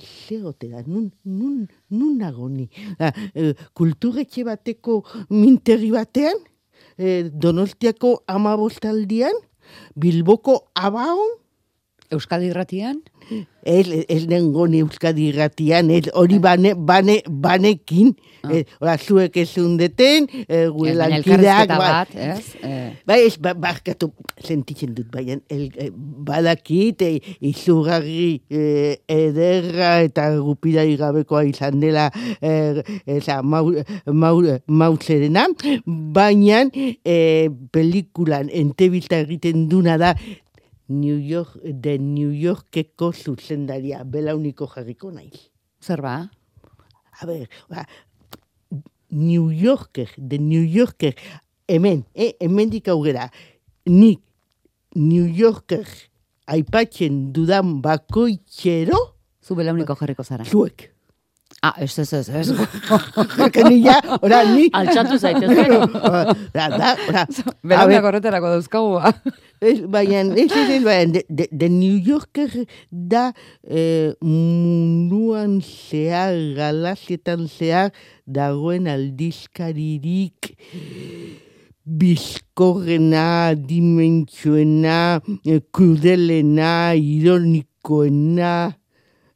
[0.00, 2.68] zegote da, nun, nun, nun nago ni.
[2.98, 5.00] Da, e, kulturetxe bateko
[5.32, 6.40] minteri batean,
[6.98, 9.36] e, donostiako amabostaldian,
[9.96, 11.38] bilboko abaon,
[12.10, 12.98] Euskadi irratian?
[13.62, 18.54] Ez, ez goni Euskadi irratian, ez hori bane, bane, banekin, ah.
[18.56, 22.56] ez, ora, zuek ez undeten, e, gure lankideak, ba, bat, ez?
[22.66, 22.88] Eh.
[23.06, 24.10] Ba, ez, ba, barkatu,
[24.42, 25.90] sentitzen dut, baina, el, e,
[26.26, 28.64] badakit, e, izugarri e,
[29.06, 32.08] ederra eta gupida igabekoa izan dela,
[32.42, 32.82] e,
[33.20, 33.68] eza, mau,
[34.10, 34.36] mau,
[34.66, 35.46] mau zerena,
[35.86, 36.64] baina,
[37.04, 37.18] e,
[37.70, 40.16] pelikulan, entebilta egiten duna da,
[40.90, 45.48] New York, de New Yorkeko zuzendaria, belauniko jarriko naiz.
[45.80, 46.30] Zer ba?
[47.20, 47.86] A ber, ba,
[49.10, 51.14] New Yorker, de New Yorker,
[51.68, 53.30] hemen, eh, hemen dik aurrera,
[53.86, 54.20] nik
[54.94, 55.86] New Yorker
[56.50, 58.98] aipatzen dudan bakoitxero,
[59.40, 60.44] zu belauniko jarriko zara.
[60.44, 60.90] Zuek.
[61.62, 62.48] Ah, ez, ez, ez, ez.
[63.84, 64.70] Ya, ora, ni...
[64.72, 65.84] Altxatu zaitez, gero.
[66.54, 67.26] Da, da, ora.
[67.68, 69.12] Belaunako horretarako dauzkagu, ba.
[69.92, 72.48] Baina, ez, ez, baina, de, New Yorker
[72.88, 73.26] da
[73.68, 77.92] eh, munduan zehar, galazietan zehar,
[78.24, 80.54] dagoen aldizkaririk
[81.84, 88.79] bizkorrena, dimentsuena, eh, kurdelena, ironikoena,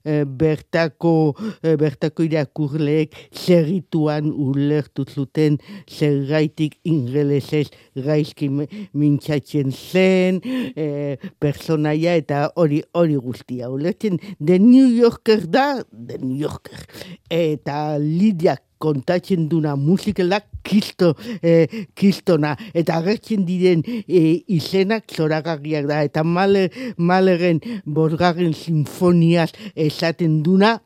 [0.05, 1.35] bertako,
[1.81, 8.51] bertako irakurleek zerrituan ulertu zuten zergaitik ingelesez gaizki
[8.93, 10.41] mintzatzen zen
[10.77, 13.71] e, personaia eta hori hori guztia.
[13.73, 16.85] Ulertzen, de New Yorker da, de New Yorker.
[17.31, 21.67] Eta Lidia kontatzen duna musikela kisto, eh,
[21.97, 22.55] kistona.
[22.77, 26.03] Eta agertzen diren eh, izenak zoragarriak da.
[26.07, 30.79] Eta male, maleren borgarren sinfoniaz esaten duna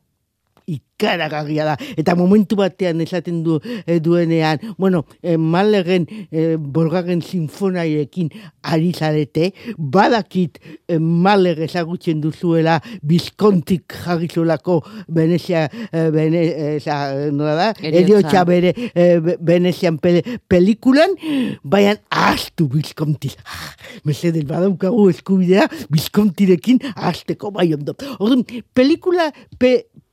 [0.68, 1.76] ikaragarria da.
[1.98, 8.30] Eta momentu batean esaten du e, duenean, bueno, e, malegen e, borgaren sinfonaiekin
[8.68, 10.58] ari zarete, badakit
[10.88, 16.44] e, maleg ezagutzen duzuela bizkontik jarri zuelako Venezia, e, bene,
[16.76, 17.68] e, nola da?
[17.82, 19.08] Erio txabere e,
[19.40, 20.18] Venezian pe,
[20.50, 21.14] pelikulan,
[21.62, 23.32] baina ahaztu bizkonti.
[23.46, 23.72] Ah,
[24.08, 27.94] Mesedez, badaukagu eskubidea bizkontirekin ahazteko bai ondo.
[28.18, 28.44] Orduan,
[28.74, 29.30] pelikula,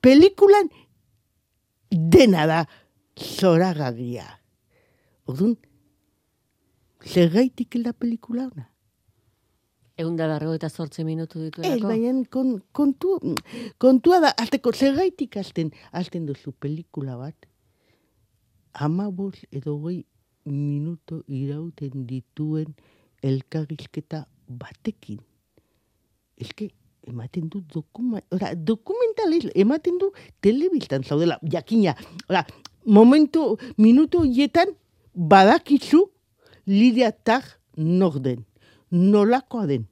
[0.06, 0.70] pelikulan
[1.90, 2.60] dena da
[3.18, 4.26] zoragarria.
[5.26, 5.56] Orduan,
[7.02, 8.68] zergaitik da pelikula ona?
[9.98, 11.88] Egun da berro eta zortze minutu Ez, dituelako.
[11.88, 13.16] baina kon, kontu,
[13.82, 17.48] kontua da, azteko zergaitik azten, azten duzu pelikula bat,
[18.74, 19.08] ama
[19.50, 20.04] edo goi
[20.44, 22.76] minuto irauten dituen
[23.22, 25.18] elkarrizketa batekin.
[26.36, 26.70] Eske,
[27.06, 30.10] ematen du dokuma, ora, dokumentalez, ematen du
[30.42, 31.94] telebistan zaudela, jakina,
[32.28, 32.44] ora,
[32.84, 34.74] momentu, minutu hietan,
[35.14, 36.06] badakizu
[36.66, 37.44] Lidia Tag
[37.76, 38.44] nor den,
[38.90, 39.86] nolakoa den.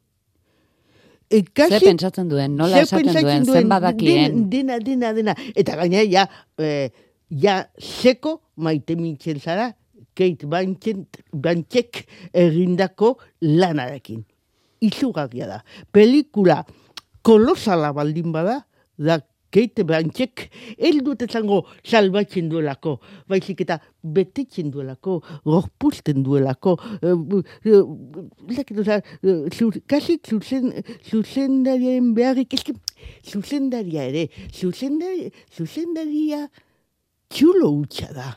[1.31, 4.45] Ze Ekasi, pentsatzen duen, nola esaten duen, zen badakien.
[4.51, 5.35] Dena, dena, dena.
[5.57, 6.29] Eta gaina, ja,
[6.63, 6.91] eh,
[7.31, 9.73] ja, seko maite mintzen zara,
[10.15, 12.05] Kate Blanchett
[12.39, 14.23] egindako lanarekin.
[14.85, 15.59] Izugarria da.
[15.91, 16.61] Pelikula
[17.25, 18.61] kolosala baldin bada,
[18.99, 19.21] da
[19.55, 20.49] Kate Blanchett,
[20.79, 21.23] ez dut
[21.87, 22.97] salbatzen duelako,
[23.31, 27.15] baizik eta betetzen duelako, gorpuzten duelako, eh,
[27.71, 30.73] eh, ez dakit, oza, eh, zu- kasi zuzen,
[31.09, 32.75] zuzendariaren beharrik, eski,
[33.23, 36.49] zuzendaria ere, zuzendari, zuzendaria
[37.31, 38.33] txulo hutsa da.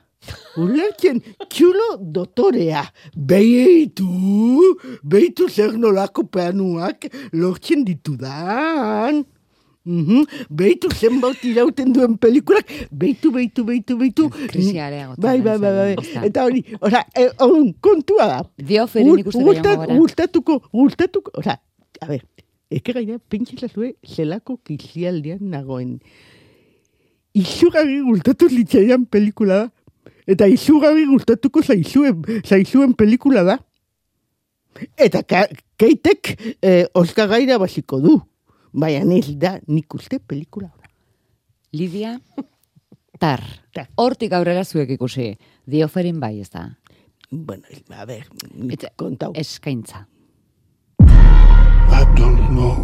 [0.57, 2.83] Ulertzen, txulo dotorea.
[3.15, 4.07] Beitu,
[5.03, 9.23] beitu zer nolako planuak lortzen ditudan.
[9.87, 14.25] Mhm, Beitu zenbat irauten duen pelikulak, beitu, beitu, beitu, beitu.
[14.49, 15.93] Krisia Bai, bai, bai, bai.
[16.01, 16.25] ezta?
[16.27, 18.41] Eta hori, oza, e, orduan, kontua da.
[18.57, 19.23] Dio ferin
[19.77, 19.95] gara.
[19.95, 21.55] Gustatuko, gustatuko, oza,
[22.01, 22.25] a ber,
[22.69, 26.01] eke gaina, pentsazue zelako kizialdean nagoen.
[27.33, 29.71] Izugarri gustatu litzaian pelikula da.
[30.27, 33.57] Eta izugarri gustatuko zaizuen, zaizuen pelikula da.
[34.99, 35.45] Eta ka,
[35.79, 38.17] keitek eh, Oscar gaira basiko du.
[38.77, 40.69] Baina ez da nik uste pelikula.
[41.73, 42.17] Lidia,
[43.19, 43.41] tar.
[43.73, 43.87] Tar.
[43.95, 45.31] Hortik aurrera zuek ikusi.
[45.65, 46.67] Dio ferin bai, ez da.
[47.31, 49.31] Bueno, a ber, nik Eta- kontau.
[49.35, 50.05] Eskaintza.
[50.99, 52.75] I don't know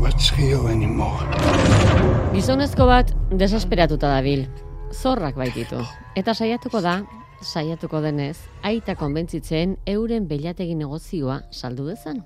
[0.00, 1.24] what's real anymore.
[2.34, 4.46] Gizonezko bat desesperatuta dabil.
[4.92, 5.78] Zorrak baititu.
[6.16, 7.02] Eta saiatuko da,
[7.44, 12.22] saiatuko denez, aita konbentzitzen euren belategi negozioa saldu dezan.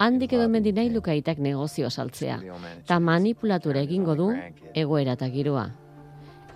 [0.00, 2.38] Handik edo hemendik nahi luke aitak negozioa saltzea.
[2.88, 4.30] Ta manipulatura egingo du
[4.74, 5.66] egoera eta giroa.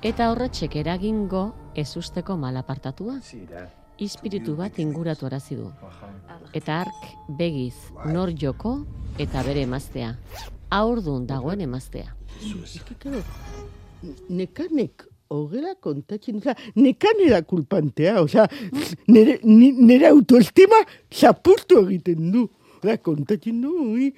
[0.03, 1.45] Eta horretxek eragingo
[1.76, 3.18] ezusteko malapartatua.
[4.01, 5.70] Ispiritu bat inguratu arazi du.
[6.57, 7.74] Eta ark begiz
[8.07, 8.78] nor joko
[9.18, 10.14] eta bere emaztea.
[10.70, 12.16] Aurdun dagoen emaztea.
[14.28, 18.49] Nekanek horrela kontatzen, oza, nekanera kulpantea, oza,
[19.09, 22.49] nere, nere autoestima zapurtu egiten du.
[22.85, 24.11] Oza, kontatzen du, ui,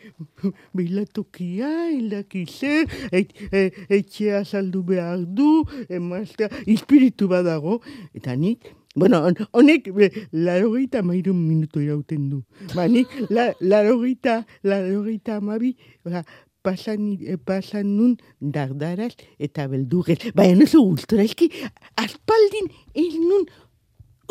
[0.75, 2.81] beilatokia, hildakize,
[3.15, 3.69] et, e,
[4.01, 7.81] etxea saldu behar du, emaztea, espiritu badago,
[8.15, 12.39] eta nik, Bueno, hon- honek be, larogeita mairun minutu irauten du.
[12.73, 15.75] Ba, nik la, larogeita, larogeita amabi,
[16.09, 16.23] oza,
[16.67, 20.19] pasan, nun dardaraz eta beldurrez.
[20.35, 21.51] Baina oso gustora, eski,
[22.03, 23.47] aspaldin ez nun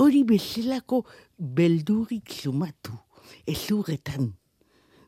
[0.01, 1.03] hori bezalako
[1.37, 2.95] beldurrik sumatu,
[3.47, 4.33] ezurretan,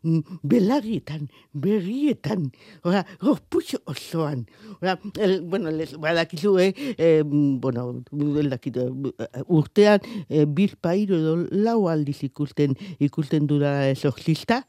[0.04, 2.52] mm, belarrietan, berrietan,
[2.84, 4.46] ora, gorputz osoan.
[4.82, 11.88] Ora, el, bueno, les, badakizu, eh, bueno, el dakit, eh, urtean, eh, bizpairu edo lau
[11.90, 14.66] aldiz ikusten, ikusten dura exorcista,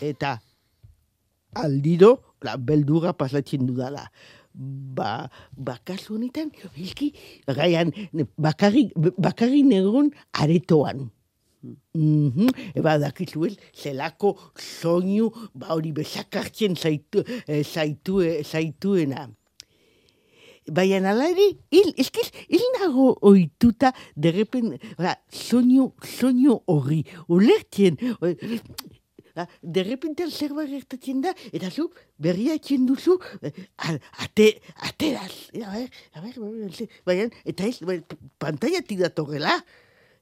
[0.00, 0.40] eta
[1.62, 4.06] aldiro, la, beldurra pasatzen dudala.
[4.56, 7.12] Ba, ba, kasu honetan, hilki,
[7.48, 7.92] gaian,
[8.40, 11.10] bakarri, bakarri negon aretoan.
[11.94, 19.26] Mhm, eba dakizu ez, zelako soinu, ba hori besakartzen zaitu, eh, zaitu, eh, zaituena.
[20.66, 27.98] Baina nala ere, hil, eskiz, hil nago oituta, derrepen, ora, soinu, soinu horri, ulertzen,
[29.62, 33.18] derrepentan zerbait gertatzen da, eta zu berria etxen duzu,
[33.76, 34.46] a- ate,
[34.88, 37.80] ateraz, a ber, a ber, baina, eta ez,
[38.40, 39.58] pantaiatik datorrela,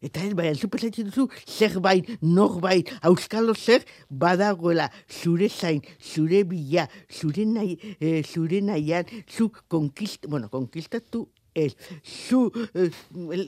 [0.05, 6.89] eta ez, baina, zu pesatzen duzu, zerbait, norbait, auskalo zer, badagoela, zure zain, zure bila,
[7.09, 12.91] zure nahi, eh, zure nahian, zu konkist, bueno, konkistatu, ez, zu, eh,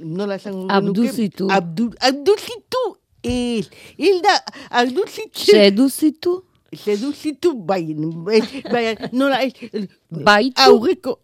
[0.06, 1.08] nola esango genuke?
[1.10, 1.48] Abduzitu.
[1.50, 2.82] Abdu, abduzitu,
[3.26, 3.68] ez,
[3.98, 4.34] hilda,
[4.70, 6.34] abduzitu, Seduzitu?
[6.76, 7.94] seduzitu bai,
[8.26, 8.40] bai,
[8.72, 9.38] bai, nola,
[10.10, 10.60] Baitu?
[10.62, 11.18] aurreko,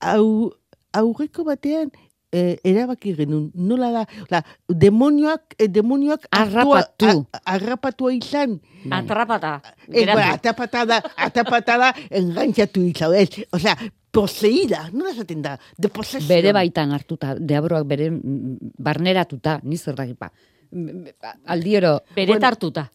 [0.00, 0.52] au,
[0.92, 1.90] aurreko batean,
[2.32, 7.26] eh, erabaki genuen, nola da, la, demonioak, eh, demonioak hartua- Harrapatu.
[7.32, 9.60] a- harrapatua izan, Atrapata.
[9.92, 13.76] Eh, ba, atapatada, atapatada, engantzatu izan, ez, osea,
[14.10, 16.28] poseída, nola esaten da, de posesión.
[16.28, 19.76] Bere baitan hartuta, deabroak bere mm, barneratuta, ni
[21.46, 22.90] Aldiero, Bere tartuta.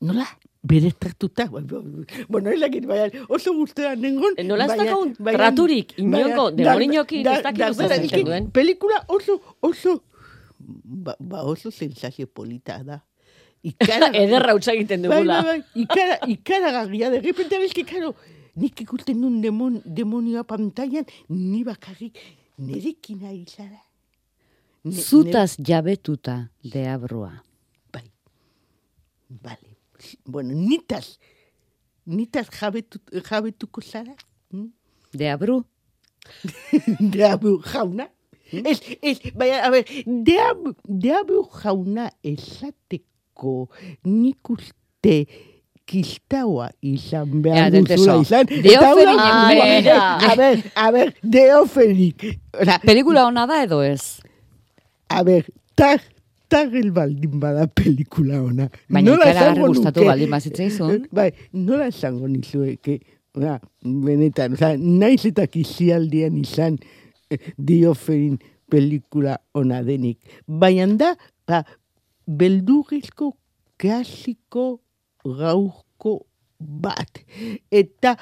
[0.00, 0.26] Nola?
[0.62, 1.48] Bere tartuta.
[2.28, 4.34] Bueno, ez dakit, baina oso guztean nengon.
[4.36, 4.94] E, nola ez baina-
[5.38, 8.50] traturik, demoniñokin, da- ez dakit duen.
[8.50, 10.02] Pelikula oso, oso,
[10.58, 13.00] ba, ba oso sensazio polita da.
[13.62, 15.42] Ikara, Ederra utza egiten bai, dugula.
[15.42, 18.14] bai, bai, ikara, ikaragarria, de repente, que, claro,
[18.56, 22.18] nik ikusten nun demon, demonioa pantailan, ni bakarrik
[22.58, 23.78] nerekin ari zara.
[24.84, 27.32] Ne- zutaz jabetuta deabrua.
[27.92, 28.02] Bai.
[29.44, 29.76] Vale.
[30.26, 31.16] Bueno, nitaz,
[32.06, 32.98] nitaz jabetu,
[33.30, 34.14] jabetuko zara.
[34.50, 34.66] Hm?
[35.14, 35.62] Deabru?
[37.14, 38.08] Deabu jauna.
[38.52, 39.84] Ez, ez, baina, a ber,
[40.26, 43.54] deabu, deabu jauna esateko
[44.04, 45.14] nik uste
[45.88, 48.18] kistaua izan Ja, behar denteso.
[48.18, 48.46] duzula izan.
[48.66, 49.22] Deoferik.
[49.22, 52.26] A ber, a ber, deoferik.
[52.84, 54.20] Pelikula ona da edo ez?
[55.12, 55.46] A ber,
[55.76, 56.00] tar,
[56.48, 58.68] tarrel baldin bada pelikula ona.
[58.90, 61.08] Baina Nola ikaragarri esango gustatu baldin bazitzaizun.
[61.12, 63.00] Bai, nola esango nizueke,
[63.32, 66.74] Oda, benetan, oza, naiz eta kizialdian izan
[67.32, 68.34] eh, dioferin
[68.68, 70.18] pelikula ona denik.
[70.44, 71.14] Baina da,
[71.48, 71.62] ba,
[72.28, 73.30] beldurrizko
[73.80, 74.66] klasiko
[75.24, 76.18] gaurko
[76.60, 77.22] bat.
[77.72, 78.18] Eta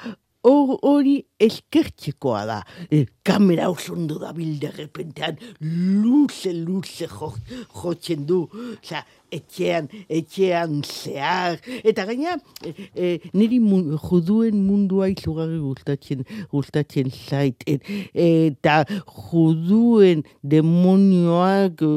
[0.47, 1.17] hor hori
[1.47, 2.59] eskertzekoa da.
[2.89, 7.33] E, kamera oso ondo da bilde repentean, luze, luze jo,
[7.81, 8.45] jotzen du.
[8.81, 11.59] Osa, etxean, etxean zehar.
[11.87, 12.35] Eta gaina,
[12.65, 17.63] e, e, niri mun, juduen mundua izugarri gustatzen, gustatzen zait.
[17.69, 18.81] Et, eta
[19.29, 21.91] juduen demonioak e,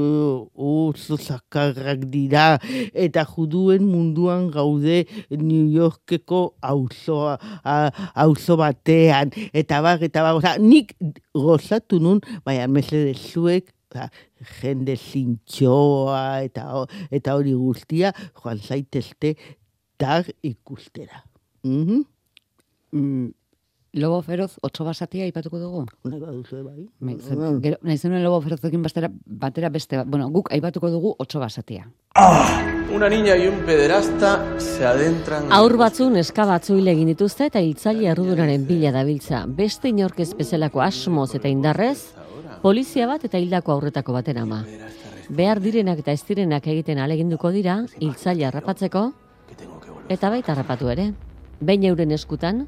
[0.54, 2.46] oso zakarrak dira.
[2.94, 7.38] Eta juduen munduan gaude New Yorkeko auzoa,
[8.14, 9.33] auzo batean.
[9.52, 10.94] Eta bar, eta bar, oza, nik
[11.34, 14.08] gozatu nun, baina mesede zuek, oza,
[14.60, 16.66] jende zintxoa eta,
[17.14, 19.34] eta hori guztia, joan zaitezte
[20.00, 21.24] tar ikustera.
[21.64, 22.02] Mhm.
[22.94, 23.30] Mm,
[23.94, 25.84] Lobo feroz, otso basatia aipatuko dugu.
[26.02, 26.88] Una baduzu, bai.
[26.98, 31.38] Bai, zer- Gero, nahi zenuen lobo ferozekin batera, batera beste, bueno, guk aipatuko dugu otso
[31.38, 31.86] basatia.
[32.92, 35.44] Una niña y un pederasta se adentran...
[35.46, 39.44] en- Aur batzu neska batzu hil egin dituzte eta hiltzaile errudunaren bila dabiltza.
[39.46, 42.14] Beste inork ez bezalako asmoz eta indarrez,
[42.62, 44.64] polizia bat eta hildako aurretako baten ama.
[45.28, 49.12] Behar direnak eta ez direnak egiten aleginduko dira, hiltzaile harrapatzeko,
[50.08, 51.12] eta baita harrapatu ere.
[51.60, 52.66] Behin euren eskutan,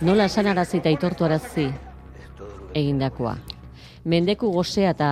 [0.00, 1.66] nola esanarazi eta aitortuarazi
[2.74, 3.34] egindakoa.
[4.08, 5.08] Mendeku gozea eta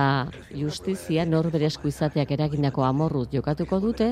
[0.49, 4.07] justizia norbere esku izateak eragindako amorruz jokatuko dute,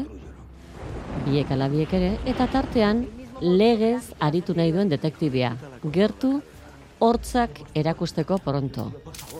[1.26, 3.08] biek ala biek ere, eta tartean
[3.42, 5.56] legez aritu nahi duen detektibia.
[5.94, 6.42] Gertu,
[7.00, 8.92] hortzak erakusteko pronto.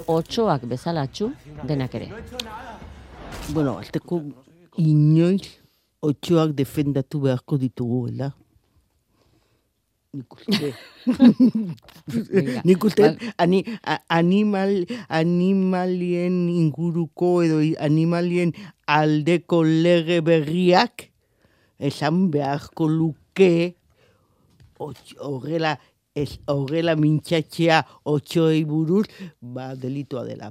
[0.08, 1.32] Otsoak bezalatxu
[1.70, 2.10] denak ere.
[3.54, 4.24] Bueno, azteko
[4.78, 5.58] inoiz
[6.02, 8.08] otxoak defendatu beharko ditugu?
[10.18, 10.72] Nik uste.
[12.66, 13.60] Nik uste, ani,
[14.10, 14.72] animal,
[15.14, 18.54] animalien inguruko edo animalien
[18.90, 21.12] aldeko lege berriak
[21.78, 23.52] esan beharko luke
[25.22, 25.78] horrela
[26.18, 29.06] ez horrela mintxatxea otxoei buruz,
[29.42, 30.50] ba, delitua dela.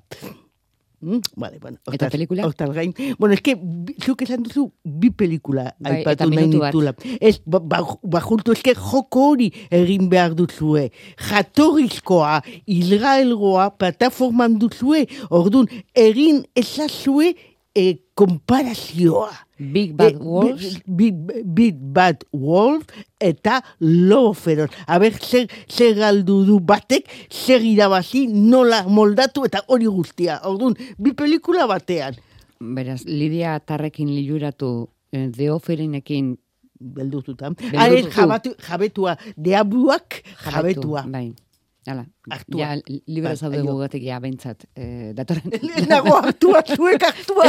[1.00, 1.18] Mm?
[1.36, 2.46] Vale, bueno, Eta hortaz- pelikula?
[2.46, 2.94] hortaz gain.
[3.18, 3.54] Bueno, es que
[4.02, 6.94] zuk esan duzu bi pelikula Bai, aipatu eta nahi nitula.
[7.20, 10.90] Ez, ba, ba, ba juntu, eske joko hori egin behar duzue.
[11.18, 15.06] Jatorrizkoa, Israelgoa, plataforman duzue.
[15.30, 17.34] Orduan, egin ezazue
[17.76, 19.28] e, konparazioa.
[19.58, 20.80] Big Bad Eh, Wolves.
[20.86, 21.14] Big,
[21.44, 22.84] big Bad Wolf
[23.20, 24.70] eta Lobo Feroz.
[24.86, 30.40] A ber, zer, zer galdu du batek, zer irabazi, nola moldatu eta hori guztia.
[30.44, 32.16] Orduan, bi pelikula batean.
[32.60, 36.36] Beraz, Lidia Tarrekin liluratu eh, deoferinekin
[36.80, 37.50] Beldututa.
[37.56, 37.78] Beldutu.
[37.80, 41.06] Are, jabatu, jabetua, deabuak jabetua.
[41.08, 41.30] Bai.
[41.86, 42.02] Hala,
[42.34, 42.58] Hartua.
[42.58, 42.68] ja,
[43.06, 43.72] libre Bai, zaude aio.
[43.72, 45.52] gugatik, ja, behintzat, eh, datorren,
[45.90, 47.46] Nago hartua, zuek hartua,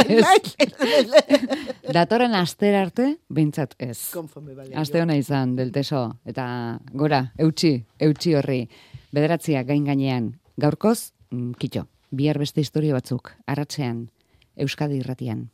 [1.98, 3.98] datorren aster arte, behintzat ez.
[4.14, 4.76] Konforme, bale.
[4.78, 6.46] Aste hona izan, delteso, eta
[6.94, 8.60] gora, eutxi, eutxi horri,
[9.10, 14.06] bederatzia gain gainean, gaurkoz, mm, kitxo, bihar beste historio batzuk, arratzean,
[14.58, 15.48] Euskadi irratian.